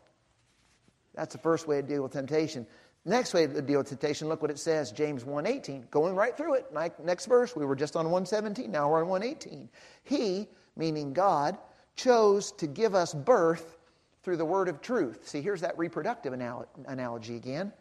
That's 1.15 1.35
the 1.35 1.41
first 1.41 1.67
way 1.67 1.81
to 1.81 1.87
deal 1.87 2.03
with 2.03 2.13
temptation. 2.13 2.67
Next 3.05 3.35
way 3.35 3.47
to 3.47 3.63
deal 3.63 3.79
with 3.79 3.89
temptation, 3.89 4.29
look 4.29 4.43
what 4.43 4.51
it 4.51 4.59
says, 4.59 4.93
James 4.93 5.25
1.18. 5.25 5.91
Going 5.91 6.15
right 6.15 6.37
through 6.37 6.55
it. 6.55 6.67
Next 7.03 7.27
verse, 7.27 7.57
we 7.57 7.65
were 7.65 7.75
just 7.75 7.97
on 7.97 8.07
117, 8.07 8.71
now 8.71 8.89
we're 8.89 9.03
on 9.03 9.09
118. 9.09 9.69
He, 10.05 10.49
meaning 10.77 11.13
God, 11.13 11.59
chose 11.97 12.53
to 12.53 12.67
give 12.67 12.95
us 12.95 13.13
birth 13.13 13.77
through 14.23 14.37
the 14.37 14.45
word 14.45 14.69
of 14.69 14.81
truth. 14.81 15.27
See, 15.29 15.43
here's 15.43 15.63
that 15.63 15.77
reproductive 15.77 16.33
analogy 16.33 17.37
again. 17.37 17.73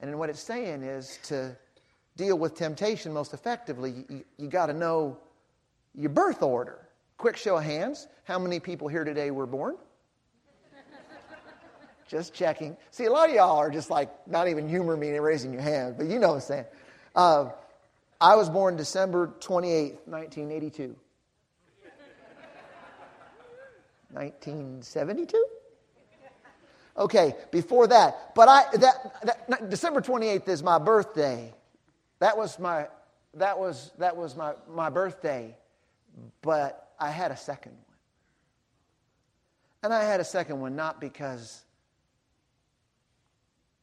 And 0.00 0.18
what 0.18 0.30
it's 0.30 0.42
saying 0.42 0.82
is 0.82 1.18
to 1.24 1.56
deal 2.16 2.38
with 2.38 2.54
temptation 2.54 3.12
most 3.12 3.34
effectively, 3.34 4.04
you, 4.08 4.24
you 4.38 4.48
got 4.48 4.66
to 4.66 4.72
know 4.74 5.18
your 5.94 6.10
birth 6.10 6.42
order. 6.42 6.86
Quick 7.18 7.36
show 7.36 7.56
of 7.56 7.64
hands. 7.64 8.06
How 8.24 8.38
many 8.38 8.60
people 8.60 8.88
here 8.88 9.04
today 9.04 9.30
were 9.30 9.46
born? 9.46 9.76
Just 12.08 12.34
checking. 12.34 12.76
See, 12.90 13.04
a 13.04 13.12
lot 13.12 13.28
of 13.28 13.34
y'all 13.34 13.56
are 13.56 13.70
just 13.70 13.90
like 13.90 14.10
not 14.28 14.48
even 14.48 14.68
humor 14.68 14.96
me 14.96 15.10
and 15.10 15.22
raising 15.22 15.52
your 15.52 15.62
hand, 15.62 15.96
but 15.96 16.06
you 16.06 16.18
know 16.18 16.28
what 16.28 16.34
I'm 16.34 16.40
saying. 16.40 16.64
Uh, 17.14 17.50
I 18.20 18.36
was 18.36 18.48
born 18.48 18.76
December 18.76 19.32
28th, 19.40 19.98
1982. 20.06 20.96
1972? 24.12 25.46
Okay, 26.98 27.34
before 27.50 27.86
that. 27.88 28.34
But 28.34 28.48
I 28.48 28.64
that, 28.78 29.46
that 29.48 29.70
December 29.70 30.00
28th 30.00 30.48
is 30.48 30.62
my 30.62 30.78
birthday. 30.78 31.52
That 32.20 32.38
was 32.38 32.58
my 32.58 32.88
that 33.34 33.58
was 33.58 33.90
that 33.98 34.16
was 34.16 34.34
my, 34.34 34.54
my 34.68 34.88
birthday. 34.88 35.54
But 36.40 36.88
I 36.98 37.10
had 37.10 37.30
a 37.30 37.36
second 37.36 37.72
one. 37.72 37.82
And 39.82 39.92
I 39.92 40.04
had 40.04 40.20
a 40.20 40.24
second 40.24 40.60
one 40.60 40.74
not 40.74 41.00
because 41.00 41.65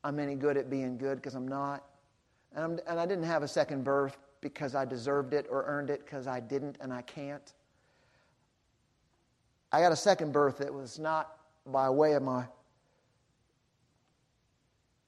I'm 0.04 0.20
any 0.20 0.36
good 0.36 0.58
at 0.58 0.70
being 0.70 0.98
good, 0.98 1.18
because 1.18 1.36
I'm 1.36 1.48
not. 1.48 1.84
And, 2.56 2.63
I'm, 2.63 2.80
and 2.88 3.00
I 3.00 3.06
didn't 3.06 3.24
have 3.24 3.44
a 3.44 3.48
second 3.48 3.84
birth 3.84 4.18
because 4.42 4.76
I 4.76 4.86
deserved 4.86 5.34
it 5.34 5.48
or 5.50 5.63
earned 5.66 5.89
it 5.89 6.06
because 6.06 6.28
I 6.28 6.39
didn't 6.39 6.78
and 6.82 6.94
I 6.94 7.02
can't. 7.02 7.54
I 9.72 9.80
got 9.80 9.92
a 9.92 9.98
second 9.98 10.34
birth 10.34 10.60
that 10.60 10.74
was 10.74 11.00
not 11.00 11.38
by 11.66 11.89
way 11.89 12.13
of 12.13 12.22
my 12.22 12.46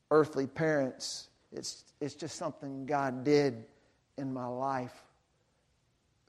earthly 0.10 0.48
parents. 0.48 1.28
It's, 1.52 1.84
it's 2.00 2.16
just 2.16 2.38
something 2.38 2.86
God 2.86 3.24
did 3.24 3.66
in 4.18 4.34
my 4.34 4.48
life 4.48 5.04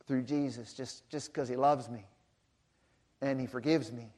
through 0.06 0.22
Jesus, 0.22 0.72
just 0.72 1.08
just 1.10 1.32
because 1.32 1.48
He 1.48 1.56
loves 1.56 1.88
me 1.88 2.04
and 3.20 3.40
He 3.40 3.46
forgives 3.46 3.92
me 3.92 4.12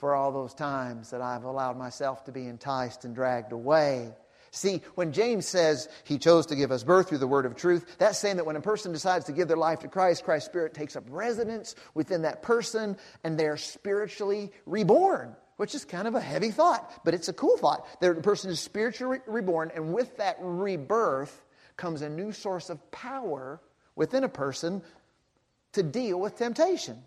for 0.00 0.14
all 0.14 0.32
those 0.32 0.54
times 0.54 1.10
that 1.10 1.20
I've 1.20 1.44
allowed 1.44 1.76
myself 1.76 2.24
to 2.24 2.32
be 2.32 2.46
enticed 2.46 3.04
and 3.04 3.14
dragged 3.14 3.52
away. 3.52 4.14
See, 4.50 4.82
when 4.96 5.12
James 5.12 5.46
says 5.46 5.88
he 6.02 6.18
chose 6.18 6.46
to 6.46 6.56
give 6.56 6.72
us 6.72 6.82
birth 6.82 7.08
through 7.08 7.18
the 7.18 7.26
word 7.26 7.46
of 7.46 7.54
truth, 7.54 7.96
that's 7.98 8.18
saying 8.18 8.36
that 8.36 8.46
when 8.46 8.56
a 8.56 8.60
person 8.60 8.92
decides 8.92 9.26
to 9.26 9.32
give 9.32 9.46
their 9.46 9.56
life 9.56 9.80
to 9.80 9.88
Christ, 9.88 10.24
Christ's 10.24 10.48
Spirit 10.48 10.74
takes 10.74 10.96
up 10.96 11.04
residence 11.08 11.76
within 11.94 12.22
that 12.22 12.42
person 12.42 12.96
and 13.22 13.38
they're 13.38 13.58
spiritually 13.58 14.50
reborn, 14.66 15.36
which 15.58 15.74
is 15.74 15.84
kind 15.84 16.08
of 16.08 16.16
a 16.16 16.20
heavy 16.20 16.50
thought, 16.50 17.04
but 17.04 17.14
it's 17.14 17.28
a 17.28 17.32
cool 17.32 17.58
thought. 17.58 17.86
The 18.00 18.14
person 18.14 18.50
is 18.50 18.58
spiritually 18.58 19.20
reborn, 19.26 19.70
and 19.74 19.92
with 19.92 20.16
that 20.16 20.38
rebirth 20.40 21.44
comes 21.76 22.02
a 22.02 22.08
new 22.08 22.32
source 22.32 22.70
of 22.70 22.90
power 22.90 23.60
within 23.94 24.24
a 24.24 24.28
person 24.28 24.82
to 25.74 25.82
deal 25.82 26.18
with 26.18 26.36
temptation. 26.36 27.04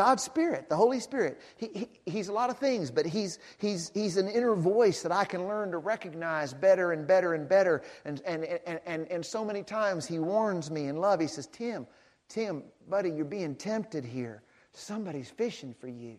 God's 0.00 0.22
Spirit, 0.22 0.70
the 0.70 0.76
Holy 0.76 0.98
Spirit. 0.98 1.38
He, 1.58 1.68
he, 1.74 1.88
he's 2.06 2.28
a 2.28 2.32
lot 2.32 2.48
of 2.48 2.56
things, 2.56 2.90
but 2.90 3.04
he's, 3.04 3.38
he's, 3.58 3.90
he's 3.92 4.16
an 4.16 4.28
inner 4.28 4.54
voice 4.54 5.02
that 5.02 5.12
I 5.12 5.26
can 5.26 5.46
learn 5.46 5.72
to 5.72 5.76
recognize 5.76 6.54
better 6.54 6.92
and 6.92 7.06
better 7.06 7.34
and 7.34 7.46
better. 7.46 7.82
And, 8.06 8.22
and, 8.24 8.44
and, 8.44 8.80
and, 8.86 9.06
and 9.08 9.26
so 9.26 9.44
many 9.44 9.62
times 9.62 10.06
he 10.06 10.18
warns 10.18 10.70
me 10.70 10.86
in 10.86 10.96
love. 10.96 11.20
He 11.20 11.26
says, 11.26 11.48
Tim, 11.48 11.86
Tim, 12.30 12.62
buddy, 12.88 13.10
you're 13.10 13.26
being 13.26 13.54
tempted 13.54 14.06
here. 14.06 14.42
Somebody's 14.72 15.28
fishing 15.28 15.74
for 15.78 15.88
you. 15.88 16.16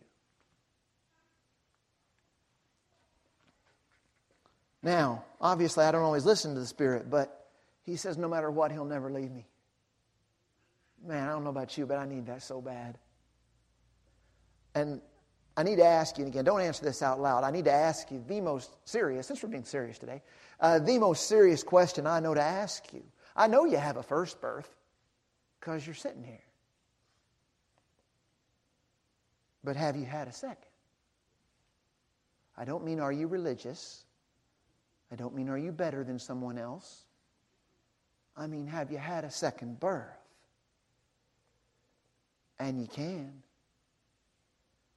Now, 4.84 5.26
obviously, 5.40 5.86
I 5.86 5.92
don't 5.92 6.04
always 6.04 6.24
listen 6.24 6.54
to 6.54 6.60
the 6.60 6.68
Spirit, 6.68 7.10
but 7.10 7.48
he 7.82 7.96
says, 7.96 8.16
no 8.16 8.28
matter 8.28 8.52
what, 8.52 8.72
he'll 8.72 8.86
never 8.86 9.12
leave 9.12 9.32
me. 9.32 9.48
Man, 11.04 11.28
I 11.28 11.32
don't 11.32 11.44
know 11.44 11.50
about 11.50 11.76
you, 11.80 11.88
but 11.88 11.98
I 11.98 12.06
need 12.06 12.28
that 12.28 12.44
so 12.44 12.62
bad. 12.62 13.00
And 14.74 15.02
I 15.58 15.64
need 15.64 15.78
to 15.78 15.86
ask 15.86 16.18
you, 16.18 16.24
and 16.24 16.34
again, 16.34 16.46
don't 16.46 16.62
answer 16.62 16.84
this 16.84 17.02
out 17.02 17.20
loud. 17.20 17.44
I 17.44 17.52
need 17.52 17.66
to 17.66 17.72
ask 17.72 18.10
you 18.10 18.24
the 18.28 18.40
most 18.40 18.72
serious, 18.86 19.28
since 19.28 19.44
we're 19.44 19.50
being 19.50 19.66
serious 19.66 19.98
today, 20.00 20.22
uh, 20.60 20.80
the 20.80 20.98
most 20.98 21.28
serious 21.28 21.64
question 21.64 22.08
I 22.08 22.20
know 22.20 22.34
to 22.34 22.42
ask 22.42 22.94
you. 22.94 23.04
I 23.36 23.48
know 23.48 23.66
you 23.66 23.78
have 23.78 23.98
a 23.98 24.04
first 24.04 24.40
birth 24.40 24.70
because 25.60 25.86
you're 25.86 25.96
sitting 25.96 26.24
here. 26.24 26.44
But 29.64 29.76
have 29.76 29.96
you 29.96 30.06
had 30.06 30.28
a 30.28 30.34
second? 30.34 30.58
I 32.58 32.66
don't 32.66 32.84
mean 32.84 33.00
are 33.00 33.12
you 33.12 33.28
religious. 33.28 34.04
I 35.12 35.16
don't 35.16 35.36
mean 35.36 35.50
are 35.50 35.58
you 35.58 35.72
better 35.72 36.04
than 36.04 36.18
someone 36.20 36.58
else. 36.58 37.04
I 38.38 38.48
mean, 38.48 38.68
have 38.68 38.92
you 38.92 38.98
had 38.98 39.24
a 39.24 39.30
second 39.30 39.80
birth? 39.80 40.08
And 42.60 42.80
you 42.80 42.88
can. 42.88 43.44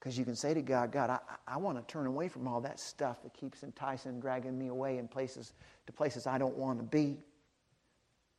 Because 0.05 0.19
you 0.19 0.27
can 0.27 0.37
say 0.37 0.53
to 0.53 0.61
God, 0.61 0.93
God, 0.93 1.09
I, 1.09 1.19
I 1.49 1.57
want 1.57 1.79
to 1.79 1.91
turn 1.91 2.05
away 2.05 2.29
from 2.29 2.47
all 2.47 2.61
that 2.61 2.79
stuff 2.79 3.23
that 3.23 3.33
keeps 3.33 3.63
enticing, 3.63 4.13
and 4.13 4.21
dragging 4.21 4.59
me 4.59 4.69
away 4.69 4.99
in 4.99 5.09
places 5.09 5.55
to 5.87 5.95
places 5.95 6.27
I 6.27 6.37
don't 6.37 6.59
want 6.59 6.79
to 6.79 6.85
be 6.85 7.17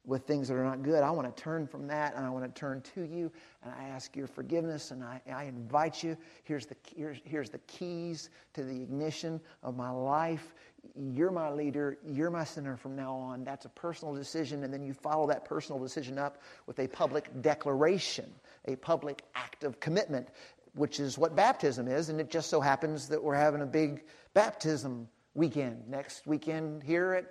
with 0.06 0.28
things 0.28 0.47
that 0.47 0.54
are 0.54 0.63
not 0.63 0.84
good. 0.84 1.01
I 1.01 1.10
want 1.10 1.36
to 1.36 1.41
turn 1.43 1.65
from 1.65 1.88
that 1.88 2.15
and 2.15 2.23
I 2.23 2.30
want 2.30 2.45
to 2.45 2.60
turn 2.60 2.82
to 2.93 3.04
you 3.04 3.32
and 3.63 3.73
I 3.73 3.86
ask 3.86 4.15
your 4.15 4.28
forgiveness 4.28 4.91
and 4.91 5.04
I, 5.04 5.19
I 5.34 5.45
invite 5.45 6.04
you. 6.04 6.15
Here's 6.43 6.67
the, 6.67 6.75
here's, 6.95 7.17
here's 7.23 7.49
the 7.49 7.58
keys 7.60 8.30
to 8.54 8.63
the 8.63 8.84
ignition 8.84 9.41
of 9.63 9.75
my 9.75 9.89
life. 9.89 10.54
You're 10.95 11.32
my 11.32 11.49
leader. 11.49 11.97
You're 12.06 12.30
my 12.30 12.43
sinner 12.43 12.78
from 12.78 12.95
now 12.95 13.15
on. 13.15 13.43
That's 13.43 13.65
a 13.65 13.69
personal 13.69 14.13
decision. 14.13 14.63
And 14.63 14.71
then 14.71 14.84
you 14.84 14.93
follow 14.93 15.25
that 15.28 15.45
personal 15.45 15.82
decision 15.82 16.19
up 16.19 16.43
with 16.67 16.78
a 16.80 16.88
public 16.88 17.41
declaration, 17.41 18.32
a 18.65 18.75
public 18.75 19.23
act 19.34 19.63
of 19.63 19.80
commitment 19.80 20.28
which 20.76 21.00
is 21.00 21.18
what 21.18 21.36
baptism 21.36 21.88
is. 21.88 22.10
And 22.10 22.20
it 22.20 22.30
just 22.30 22.50
so 22.50 22.62
happens 22.62 23.08
that 23.10 23.24
we're 23.24 23.36
having 23.36 23.62
a 23.62 23.66
big 23.66 24.04
baptism 24.34 25.08
weekend 25.34 25.88
next 25.90 26.28
weekend 26.28 26.84
here 26.84 27.14
at 27.14 27.26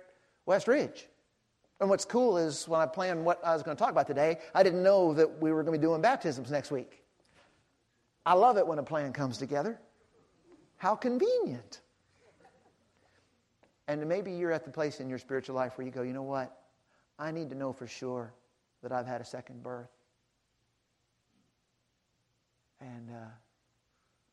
West 0.45 0.67
Ridge. 0.67 1.07
And 1.79 1.89
what's 1.89 2.05
cool 2.05 2.37
is 2.37 2.67
when 2.67 2.79
I 2.79 2.85
planned 2.85 3.25
what 3.25 3.45
I 3.45 3.53
was 3.53 3.63
going 3.63 3.75
to 3.75 3.81
talk 3.81 3.91
about 3.91 4.07
today, 4.07 4.39
I 4.53 4.63
didn't 4.63 4.81
know 4.81 5.13
that 5.13 5.41
we 5.41 5.51
were 5.51 5.63
going 5.63 5.73
to 5.73 5.79
be 5.79 5.85
doing 5.85 6.01
baptisms 6.01 6.49
next 6.49 6.71
week. 6.71 7.03
I 8.25 8.33
love 8.33 8.57
it 8.57 8.65
when 8.65 8.79
a 8.79 8.83
plan 8.83 9.13
comes 9.13 9.37
together. 9.37 9.79
How 10.77 10.95
convenient. 10.95 11.81
And 13.87 14.07
maybe 14.07 14.31
you're 14.31 14.51
at 14.51 14.65
the 14.65 14.71
place 14.71 14.99
in 14.99 15.09
your 15.09 15.19
spiritual 15.19 15.55
life 15.55 15.77
where 15.77 15.85
you 15.85 15.91
go, 15.91 16.01
you 16.01 16.13
know 16.13 16.23
what? 16.23 16.57
I 17.19 17.31
need 17.31 17.49
to 17.49 17.55
know 17.55 17.71
for 17.71 17.87
sure 17.87 18.33
that 18.81 18.91
I've 18.91 19.05
had 19.05 19.21
a 19.21 19.25
second 19.25 19.61
birth. 19.61 19.94
And 22.81 23.09
uh, 23.09 23.29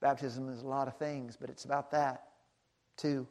baptism 0.00 0.48
is 0.48 0.62
a 0.62 0.66
lot 0.66 0.88
of 0.88 0.96
things, 0.96 1.36
but 1.40 1.50
it's 1.50 1.64
about 1.64 1.90
that 1.92 2.24
too. 2.96 3.26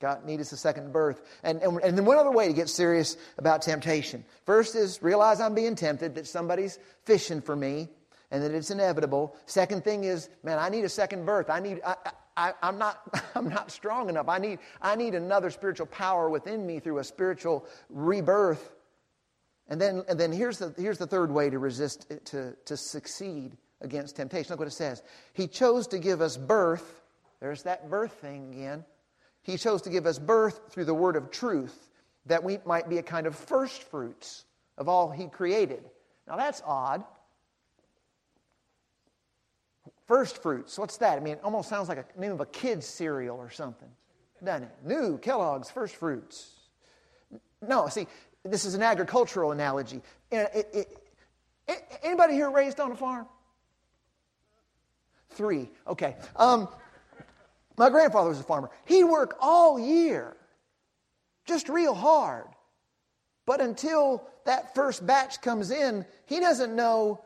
God 0.00 0.24
need 0.24 0.40
us 0.40 0.52
a 0.52 0.56
second 0.56 0.92
birth. 0.92 1.20
And, 1.42 1.60
and, 1.60 1.80
and 1.82 1.98
then 1.98 2.04
one 2.04 2.18
other 2.18 2.30
way 2.30 2.46
to 2.46 2.52
get 2.52 2.68
serious 2.68 3.16
about 3.36 3.62
temptation. 3.62 4.24
First 4.46 4.76
is 4.76 5.02
realize 5.02 5.40
I'm 5.40 5.54
being 5.54 5.74
tempted, 5.74 6.14
that 6.14 6.26
somebody's 6.26 6.78
fishing 7.04 7.40
for 7.40 7.56
me, 7.56 7.88
and 8.30 8.42
that 8.42 8.52
it's 8.52 8.70
inevitable. 8.70 9.34
Second 9.46 9.82
thing 9.82 10.04
is, 10.04 10.28
man, 10.44 10.58
I 10.58 10.68
need 10.68 10.84
a 10.84 10.88
second 10.88 11.26
birth. 11.26 11.50
I 11.50 11.58
need, 11.58 11.80
I, 11.84 11.96
I, 12.36 12.52
I'm, 12.62 12.78
not, 12.78 13.00
I'm 13.34 13.48
not 13.48 13.72
strong 13.72 14.08
enough. 14.08 14.28
I 14.28 14.38
need, 14.38 14.60
I 14.80 14.94
need 14.94 15.14
another 15.14 15.50
spiritual 15.50 15.86
power 15.86 16.30
within 16.30 16.64
me 16.64 16.78
through 16.78 16.98
a 16.98 17.04
spiritual 17.04 17.66
rebirth. 17.88 18.72
And 19.66 19.80
then, 19.80 20.04
and 20.08 20.18
then 20.18 20.30
here's, 20.30 20.58
the, 20.58 20.72
here's 20.76 20.98
the 20.98 21.06
third 21.06 21.32
way 21.32 21.50
to 21.50 21.58
resist, 21.58 22.06
to, 22.26 22.54
to 22.66 22.76
succeed 22.76 23.56
against 23.80 24.16
temptation. 24.16 24.50
Look 24.50 24.60
what 24.60 24.68
it 24.68 24.72
says. 24.72 25.02
He 25.32 25.46
chose 25.46 25.86
to 25.88 25.98
give 25.98 26.20
us 26.20 26.36
birth. 26.36 27.02
There's 27.40 27.62
that 27.64 27.88
birth 27.88 28.12
thing 28.12 28.52
again. 28.52 28.84
He 29.42 29.56
chose 29.56 29.82
to 29.82 29.90
give 29.90 30.06
us 30.06 30.18
birth 30.18 30.60
through 30.70 30.84
the 30.84 30.94
word 30.94 31.16
of 31.16 31.30
truth, 31.30 31.88
that 32.26 32.44
we 32.44 32.58
might 32.64 32.88
be 32.88 32.98
a 32.98 33.02
kind 33.02 33.26
of 33.26 33.34
first 33.34 33.84
fruits 33.84 34.44
of 34.76 34.88
all 34.88 35.10
He 35.10 35.28
created. 35.28 35.82
Now 36.26 36.36
that's 36.36 36.62
odd. 36.66 37.04
First 40.06 40.42
fruits, 40.42 40.78
what's 40.78 40.96
that? 40.98 41.18
I 41.18 41.20
mean, 41.20 41.34
it 41.34 41.40
almost 41.44 41.68
sounds 41.68 41.88
like 41.88 41.98
a 41.98 42.20
name 42.20 42.32
of 42.32 42.40
a 42.40 42.46
kid's 42.46 42.86
cereal 42.86 43.36
or 43.36 43.50
something, 43.50 43.88
doesn't 44.42 44.62
it? 44.64 44.74
New 44.82 45.18
Kellogg's 45.18 45.70
First 45.70 45.96
Fruits. 45.96 46.54
No, 47.60 47.88
see, 47.88 48.06
this 48.42 48.64
is 48.64 48.74
an 48.74 48.82
agricultural 48.82 49.52
analogy. 49.52 50.00
It, 50.30 50.66
it, 50.72 50.88
it, 51.68 52.00
anybody 52.02 52.34
here 52.34 52.50
raised 52.50 52.80
on 52.80 52.92
a 52.92 52.96
farm? 52.96 53.26
Three. 55.38 55.70
Okay. 55.86 56.16
Um, 56.34 56.68
my 57.76 57.90
grandfather 57.90 58.28
was 58.28 58.40
a 58.40 58.42
farmer. 58.42 58.70
He'd 58.86 59.04
work 59.04 59.36
all 59.40 59.78
year, 59.78 60.36
just 61.46 61.68
real 61.68 61.94
hard. 61.94 62.48
But 63.46 63.60
until 63.60 64.28
that 64.46 64.74
first 64.74 65.06
batch 65.06 65.40
comes 65.40 65.70
in, 65.70 66.04
he 66.26 66.40
doesn't 66.40 66.74
know 66.74 67.22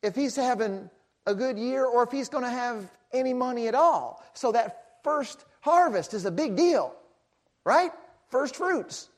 if 0.00 0.14
he's 0.14 0.36
having 0.36 0.88
a 1.26 1.34
good 1.34 1.58
year 1.58 1.84
or 1.84 2.04
if 2.04 2.12
he's 2.12 2.28
going 2.28 2.44
to 2.44 2.50
have 2.50 2.88
any 3.12 3.34
money 3.34 3.66
at 3.66 3.74
all. 3.74 4.22
So 4.32 4.52
that 4.52 5.00
first 5.02 5.44
harvest 5.60 6.14
is 6.14 6.26
a 6.26 6.30
big 6.30 6.54
deal, 6.54 6.94
right? 7.64 7.90
First 8.28 8.54
fruits. 8.54 9.08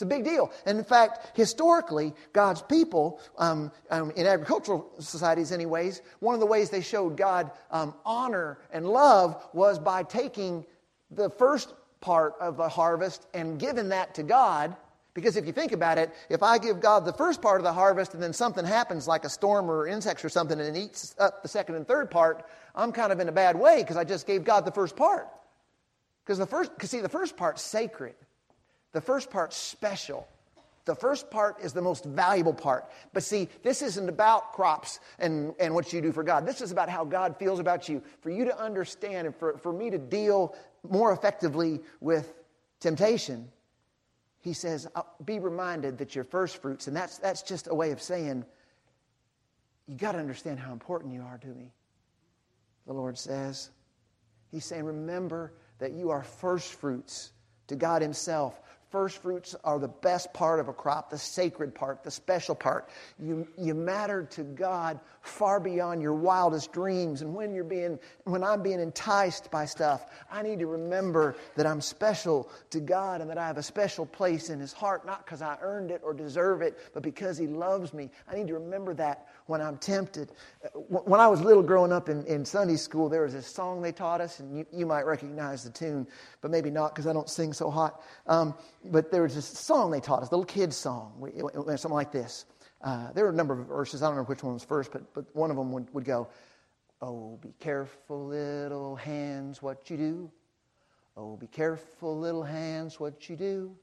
It's 0.00 0.06
a 0.06 0.06
big 0.06 0.24
deal. 0.24 0.50
And 0.64 0.78
in 0.78 0.84
fact, 0.84 1.36
historically, 1.36 2.14
God's 2.32 2.62
people, 2.62 3.20
um, 3.36 3.70
um, 3.90 4.12
in 4.12 4.26
agricultural 4.26 4.90
societies, 4.98 5.52
anyways, 5.52 6.00
one 6.20 6.32
of 6.32 6.40
the 6.40 6.46
ways 6.46 6.70
they 6.70 6.80
showed 6.80 7.18
God 7.18 7.50
um, 7.70 7.92
honor 8.06 8.56
and 8.72 8.88
love 8.88 9.46
was 9.52 9.78
by 9.78 10.02
taking 10.04 10.64
the 11.10 11.28
first 11.28 11.74
part 12.00 12.32
of 12.40 12.56
the 12.56 12.66
harvest 12.66 13.26
and 13.34 13.60
giving 13.60 13.90
that 13.90 14.14
to 14.14 14.22
God. 14.22 14.74
Because 15.12 15.36
if 15.36 15.44
you 15.44 15.52
think 15.52 15.72
about 15.72 15.98
it, 15.98 16.10
if 16.30 16.42
I 16.42 16.56
give 16.56 16.80
God 16.80 17.04
the 17.04 17.12
first 17.12 17.42
part 17.42 17.60
of 17.60 17.64
the 17.64 17.72
harvest 17.74 18.14
and 18.14 18.22
then 18.22 18.32
something 18.32 18.64
happens 18.64 19.06
like 19.06 19.26
a 19.26 19.28
storm 19.28 19.70
or 19.70 19.86
insects 19.86 20.24
or 20.24 20.30
something 20.30 20.58
and 20.58 20.74
it 20.74 20.80
eats 20.80 21.14
up 21.18 21.42
the 21.42 21.48
second 21.48 21.74
and 21.74 21.86
third 21.86 22.10
part, 22.10 22.46
I'm 22.74 22.92
kind 22.92 23.12
of 23.12 23.20
in 23.20 23.28
a 23.28 23.32
bad 23.32 23.54
way 23.54 23.82
because 23.82 23.98
I 23.98 24.04
just 24.04 24.26
gave 24.26 24.44
God 24.44 24.64
the 24.64 24.72
first 24.72 24.96
part. 24.96 25.28
Because 26.24 26.38
the 26.38 26.46
first, 26.46 26.72
because 26.72 26.88
see, 26.88 27.00
the 27.00 27.10
first 27.10 27.36
part's 27.36 27.60
sacred. 27.60 28.14
The 28.92 29.00
first 29.00 29.30
part's 29.30 29.56
special. 29.56 30.26
The 30.84 30.94
first 30.94 31.30
part 31.30 31.60
is 31.62 31.72
the 31.72 31.82
most 31.82 32.04
valuable 32.04 32.54
part. 32.54 32.90
But 33.12 33.22
see, 33.22 33.48
this 33.62 33.82
isn't 33.82 34.08
about 34.08 34.52
crops 34.52 34.98
and, 35.18 35.54
and 35.60 35.74
what 35.74 35.92
you 35.92 36.00
do 36.00 36.10
for 36.10 36.24
God. 36.24 36.46
This 36.46 36.60
is 36.60 36.72
about 36.72 36.88
how 36.88 37.04
God 37.04 37.36
feels 37.36 37.60
about 37.60 37.88
you. 37.88 38.02
For 38.22 38.30
you 38.30 38.44
to 38.46 38.58
understand 38.58 39.26
and 39.26 39.36
for, 39.36 39.58
for 39.58 39.72
me 39.72 39.90
to 39.90 39.98
deal 39.98 40.56
more 40.88 41.12
effectively 41.12 41.80
with 42.00 42.32
temptation, 42.80 43.48
he 44.40 44.54
says, 44.54 44.88
uh, 44.94 45.02
be 45.24 45.38
reminded 45.38 45.98
that 45.98 46.14
your 46.14 46.24
first 46.24 46.62
fruits, 46.62 46.86
and 46.86 46.96
that's, 46.96 47.18
that's 47.18 47.42
just 47.42 47.68
a 47.70 47.74
way 47.74 47.90
of 47.90 48.00
saying, 48.00 48.44
you 49.86 49.96
got 49.96 50.12
to 50.12 50.18
understand 50.18 50.58
how 50.58 50.72
important 50.72 51.12
you 51.12 51.20
are 51.22 51.38
to 51.38 51.48
me. 51.48 51.72
The 52.86 52.92
Lord 52.94 53.18
says, 53.18 53.70
He's 54.50 54.64
saying, 54.64 54.84
remember 54.84 55.52
that 55.78 55.92
you 55.92 56.10
are 56.10 56.22
first 56.22 56.72
fruits 56.74 57.32
to 57.68 57.76
God 57.76 58.02
Himself 58.02 58.60
First 58.90 59.22
fruits 59.22 59.54
are 59.62 59.78
the 59.78 59.86
best 59.86 60.32
part 60.34 60.58
of 60.58 60.66
a 60.66 60.72
crop, 60.72 61.10
the 61.10 61.18
sacred 61.18 61.72
part, 61.72 62.02
the 62.02 62.10
special 62.10 62.56
part. 62.56 62.88
You, 63.20 63.46
you 63.56 63.72
matter 63.72 64.24
to 64.32 64.42
God 64.42 64.98
far 65.22 65.60
beyond 65.60 66.02
your 66.02 66.14
wildest 66.14 66.72
dreams. 66.72 67.22
And 67.22 67.32
when 67.32 67.54
you're 67.54 67.62
being, 67.62 68.00
when 68.24 68.42
I'm 68.42 68.62
being 68.62 68.80
enticed 68.80 69.48
by 69.48 69.66
stuff, 69.66 70.06
I 70.28 70.42
need 70.42 70.58
to 70.58 70.66
remember 70.66 71.36
that 71.54 71.66
I'm 71.66 71.80
special 71.80 72.50
to 72.70 72.80
God 72.80 73.20
and 73.20 73.30
that 73.30 73.38
I 73.38 73.46
have 73.46 73.58
a 73.58 73.62
special 73.62 74.06
place 74.06 74.50
in 74.50 74.58
His 74.58 74.72
heart, 74.72 75.06
not 75.06 75.24
because 75.24 75.40
I 75.40 75.56
earned 75.62 75.92
it 75.92 76.00
or 76.02 76.12
deserve 76.12 76.60
it, 76.60 76.76
but 76.92 77.04
because 77.04 77.38
He 77.38 77.46
loves 77.46 77.94
me. 77.94 78.10
I 78.28 78.34
need 78.34 78.48
to 78.48 78.54
remember 78.54 78.92
that 78.94 79.28
when 79.50 79.60
I'm 79.60 79.76
tempted. 79.76 80.32
When 80.74 81.20
I 81.20 81.26
was 81.26 81.42
little 81.42 81.62
growing 81.62 81.92
up 81.92 82.08
in, 82.08 82.24
in 82.24 82.44
Sunday 82.44 82.76
school, 82.76 83.08
there 83.08 83.22
was 83.22 83.34
this 83.34 83.46
song 83.46 83.82
they 83.82 83.92
taught 83.92 84.22
us, 84.22 84.40
and 84.40 84.56
you, 84.56 84.66
you 84.72 84.86
might 84.86 85.04
recognize 85.04 85.64
the 85.64 85.70
tune, 85.70 86.06
but 86.40 86.50
maybe 86.50 86.70
not 86.70 86.94
because 86.94 87.06
I 87.06 87.12
don't 87.12 87.28
sing 87.28 87.52
so 87.52 87.70
hot. 87.70 88.00
Um, 88.26 88.54
but 88.86 89.10
there 89.10 89.22
was 89.22 89.34
this 89.34 89.46
song 89.46 89.90
they 89.90 90.00
taught 90.00 90.22
us, 90.22 90.30
little 90.30 90.46
kid's 90.46 90.76
song, 90.76 91.30
something 91.66 91.90
like 91.90 92.12
this. 92.12 92.46
Uh, 92.82 93.12
there 93.12 93.24
were 93.24 93.30
a 93.30 93.34
number 93.34 93.60
of 93.60 93.66
verses. 93.66 94.02
I 94.02 94.06
don't 94.06 94.16
know 94.16 94.22
which 94.22 94.42
one 94.42 94.54
was 94.54 94.64
first, 94.64 94.90
but, 94.92 95.12
but 95.12 95.24
one 95.34 95.50
of 95.50 95.56
them 95.56 95.72
would, 95.72 95.92
would 95.92 96.04
go, 96.04 96.28
Oh, 97.02 97.38
be 97.42 97.54
careful, 97.58 98.26
little 98.26 98.94
hands, 98.94 99.62
what 99.62 99.88
you 99.90 99.96
do. 99.96 100.30
Oh, 101.16 101.36
be 101.36 101.46
careful, 101.46 102.18
little 102.18 102.42
hands, 102.42 103.00
what 103.00 103.28
you 103.28 103.36
do. 103.36 103.74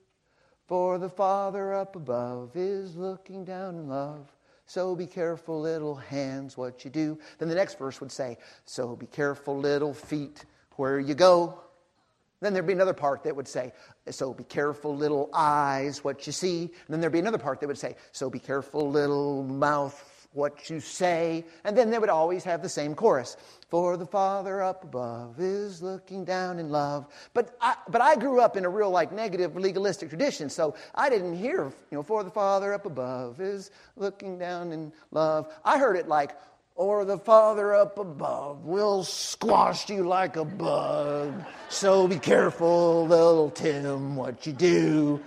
For 0.68 0.98
the 1.00 1.10
Father 1.10 1.74
up 1.74 1.96
above 1.96 2.56
is 2.56 2.96
looking 2.96 3.44
down 3.44 3.76
in 3.76 3.88
love. 3.88 4.28
So 4.68 4.96
be 4.98 5.08
careful, 5.08 5.62
little 5.62 5.96
hands, 5.96 6.58
what 6.58 6.84
you 6.84 6.92
do. 6.92 7.18
Then 7.40 7.48
the 7.48 7.56
next 7.56 7.80
verse 7.80 8.02
would 8.02 8.12
say, 8.12 8.38
So 8.66 8.98
be 8.98 9.08
careful, 9.08 9.58
little 9.58 9.94
feet, 9.94 10.44
where 10.76 11.00
you 11.00 11.16
go. 11.16 11.62
Then 12.42 12.54
there'd 12.54 12.68
be 12.68 12.74
another 12.74 12.94
part 12.94 13.24
that 13.24 13.36
would 13.36 13.48
say, 13.48 13.72
So 14.10 14.34
be 14.34 14.44
careful, 14.44 14.96
little 14.96 15.30
eyes, 15.34 16.04
what 16.04 16.28
you 16.28 16.34
see. 16.34 16.64
And 16.64 16.90
then 16.90 17.00
there'd 17.00 17.14
be 17.14 17.20
another 17.20 17.38
part 17.38 17.62
that 17.62 17.68
would 17.68 17.78
say, 17.78 17.96
So 18.12 18.30
be 18.30 18.40
careful, 18.40 18.92
little 18.92 19.44
mouth, 19.44 20.17
what 20.38 20.70
you 20.70 20.80
say. 20.80 21.44
And 21.64 21.76
then 21.76 21.90
they 21.90 21.98
would 21.98 22.10
always 22.10 22.44
have 22.44 22.62
the 22.62 22.70
same 22.70 22.94
chorus 22.94 23.36
For 23.70 23.98
the 23.98 24.06
Father 24.06 24.62
up 24.62 24.84
above 24.84 25.40
is 25.40 25.82
looking 25.82 26.24
down 26.24 26.60
in 26.60 26.70
love. 26.70 27.08
But 27.34 27.58
I, 27.60 27.76
but 27.90 28.02
I 28.02 28.16
grew 28.16 28.40
up 28.40 28.56
in 28.56 28.64
a 28.64 28.70
real, 28.70 28.92
like, 28.92 29.12
negative 29.12 29.58
legalistic 29.58 30.10
tradition, 30.10 30.50
so 30.50 30.76
I 30.96 31.10
didn't 31.10 31.36
hear, 31.36 31.64
you 31.64 31.98
know, 31.98 32.04
For 32.04 32.24
the 32.24 32.30
Father 32.30 32.72
up 32.74 32.86
above 32.86 33.42
is 33.42 33.72
looking 33.96 34.38
down 34.38 34.72
in 34.72 34.94
love. 35.12 35.52
I 35.66 35.80
heard 35.80 35.98
it 35.98 36.08
like, 36.08 36.32
or 36.76 37.04
the 37.04 37.18
Father 37.18 37.74
up 37.74 37.98
above 37.98 38.64
will 38.64 39.04
squash 39.04 39.90
you 39.90 40.04
like 40.04 40.36
a 40.36 40.46
bug. 40.46 41.34
So 41.70 42.08
be 42.08 42.20
careful, 42.20 43.08
little 43.08 43.50
Tim, 43.50 44.16
what 44.16 44.46
you 44.46 44.54
do. 44.54 45.20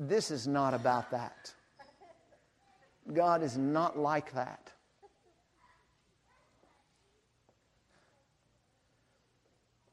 This 0.00 0.32
is 0.32 0.48
not 0.48 0.74
about 0.74 1.12
that. 1.12 1.54
God 3.14 3.42
is 3.42 3.56
not 3.56 3.98
like 3.98 4.32
that. 4.34 4.72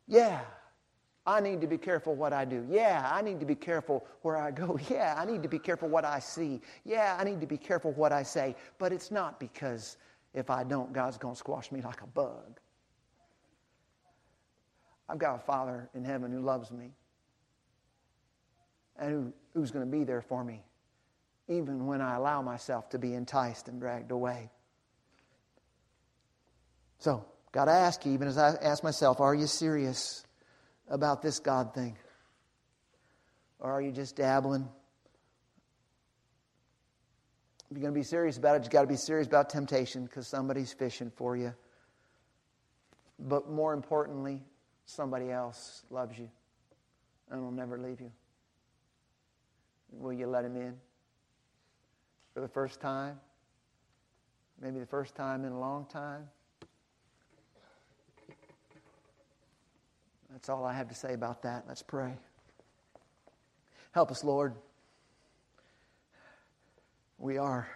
Yeah, 0.07 0.39
I 1.25 1.41
need 1.41 1.59
to 1.59 1.67
be 1.67 1.77
careful 1.77 2.15
what 2.15 2.31
I 2.31 2.45
do. 2.45 2.65
Yeah, 2.69 3.09
I 3.11 3.21
need 3.21 3.41
to 3.41 3.45
be 3.45 3.55
careful 3.55 4.05
where 4.21 4.37
I 4.37 4.51
go. 4.51 4.79
Yeah, 4.89 5.15
I 5.17 5.25
need 5.25 5.43
to 5.43 5.49
be 5.49 5.59
careful 5.59 5.89
what 5.89 6.05
I 6.05 6.19
see. 6.19 6.61
Yeah, 6.85 7.17
I 7.19 7.25
need 7.25 7.41
to 7.41 7.47
be 7.47 7.57
careful 7.57 7.91
what 7.91 8.13
I 8.13 8.23
say. 8.23 8.55
But 8.77 8.93
it's 8.93 9.11
not 9.11 9.39
because 9.39 9.97
if 10.33 10.49
I 10.49 10.63
don't, 10.63 10.93
God's 10.93 11.17
going 11.17 11.33
to 11.35 11.37
squash 11.37 11.71
me 11.71 11.81
like 11.81 12.01
a 12.01 12.07
bug. 12.07 12.59
I've 15.09 15.17
got 15.17 15.35
a 15.35 15.39
Father 15.39 15.89
in 15.93 16.03
heaven 16.05 16.31
who 16.31 16.39
loves 16.39 16.71
me 16.71 16.91
and 18.97 19.11
who, 19.11 19.33
who's 19.53 19.71
going 19.71 19.85
to 19.85 19.91
be 19.91 20.03
there 20.03 20.21
for 20.21 20.43
me, 20.43 20.63
even 21.47 21.85
when 21.85 22.01
I 22.01 22.15
allow 22.15 22.41
myself 22.41 22.89
to 22.89 22.99
be 22.99 23.13
enticed 23.13 23.67
and 23.67 23.79
dragged 23.79 24.11
away. 24.11 24.49
So, 26.99 27.25
got 27.51 27.65
to 27.65 27.71
ask 27.71 28.05
you, 28.05 28.13
even 28.13 28.27
as 28.27 28.37
I 28.37 28.55
ask 28.61 28.83
myself, 28.83 29.21
are 29.21 29.35
you 29.35 29.47
serious? 29.47 30.27
about 30.89 31.21
this 31.21 31.39
God 31.39 31.73
thing? 31.73 31.97
Or 33.59 33.71
are 33.71 33.81
you 33.81 33.91
just 33.91 34.15
dabbling? 34.15 34.67
If 37.69 37.75
you're 37.75 37.81
going 37.81 37.93
to 37.93 37.99
be 37.99 38.03
serious 38.03 38.37
about 38.37 38.55
it, 38.55 38.63
you've 38.63 38.71
got 38.71 38.81
to 38.81 38.87
be 38.87 38.95
serious 38.95 39.27
about 39.27 39.49
temptation 39.49 40.05
because 40.05 40.27
somebody's 40.27 40.71
fishing 40.71 41.11
for 41.15 41.35
you. 41.35 41.53
But 43.19 43.49
more 43.49 43.73
importantly, 43.73 44.43
somebody 44.85 45.31
else 45.31 45.83
loves 45.89 46.17
you 46.17 46.29
and 47.29 47.41
will 47.41 47.51
never 47.51 47.77
leave 47.77 47.99
you. 47.99 48.11
Will 49.91 50.13
you 50.13 50.27
let 50.27 50.45
him 50.45 50.55
in? 50.55 50.75
For 52.37 52.41
the 52.41 52.47
first 52.47 52.79
time? 52.79 53.19
Maybe 54.61 54.79
the 54.79 54.85
first 54.85 55.15
time 55.15 55.43
in 55.43 55.53
a 55.53 55.59
long 55.59 55.87
time? 55.87 56.27
That's 60.31 60.47
all 60.47 60.63
I 60.63 60.71
have 60.71 60.87
to 60.89 60.93
say 60.93 61.15
about 61.15 61.41
that. 61.41 61.63
Let's 61.67 61.81
pray. 61.81 62.13
Help 63.91 64.11
us, 64.11 64.23
Lord. 64.23 64.53
We 67.17 67.39
are 67.39 67.67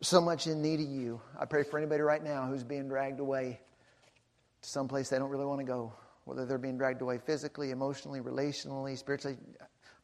so 0.00 0.22
much 0.22 0.46
in 0.46 0.62
need 0.62 0.80
of 0.80 0.88
you. 0.88 1.20
I 1.38 1.44
pray 1.44 1.64
for 1.64 1.76
anybody 1.76 2.00
right 2.00 2.24
now 2.24 2.46
who's 2.46 2.64
being 2.64 2.88
dragged 2.88 3.20
away 3.20 3.60
to 4.62 4.66
some 4.66 4.88
place 4.88 5.10
they 5.10 5.18
don't 5.18 5.28
really 5.28 5.44
want 5.44 5.60
to 5.60 5.66
go, 5.66 5.92
whether 6.24 6.46
they're 6.46 6.56
being 6.56 6.78
dragged 6.78 7.02
away 7.02 7.18
physically, 7.18 7.70
emotionally, 7.70 8.20
relationally, 8.20 8.96
spiritually. 8.96 9.36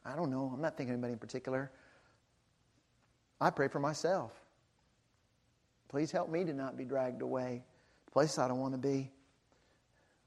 I 0.05 0.15
don't 0.15 0.29
know. 0.29 0.51
I'm 0.53 0.61
not 0.61 0.77
thinking 0.77 0.93
anybody 0.93 1.13
in 1.13 1.19
particular. 1.19 1.71
I 3.39 3.49
pray 3.49 3.67
for 3.67 3.79
myself. 3.79 4.31
Please 5.89 6.11
help 6.11 6.29
me 6.29 6.43
to 6.43 6.53
not 6.53 6.77
be 6.77 6.83
dragged 6.83 7.21
away, 7.21 7.63
the 8.05 8.11
place 8.11 8.37
I 8.37 8.47
don't 8.47 8.59
want 8.59 8.73
to 8.73 8.77
be. 8.77 9.11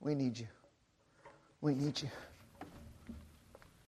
We 0.01 0.15
need 0.15 0.39
you. 0.39 0.47
We 1.61 1.75
need 1.75 2.01
you. 2.01 2.09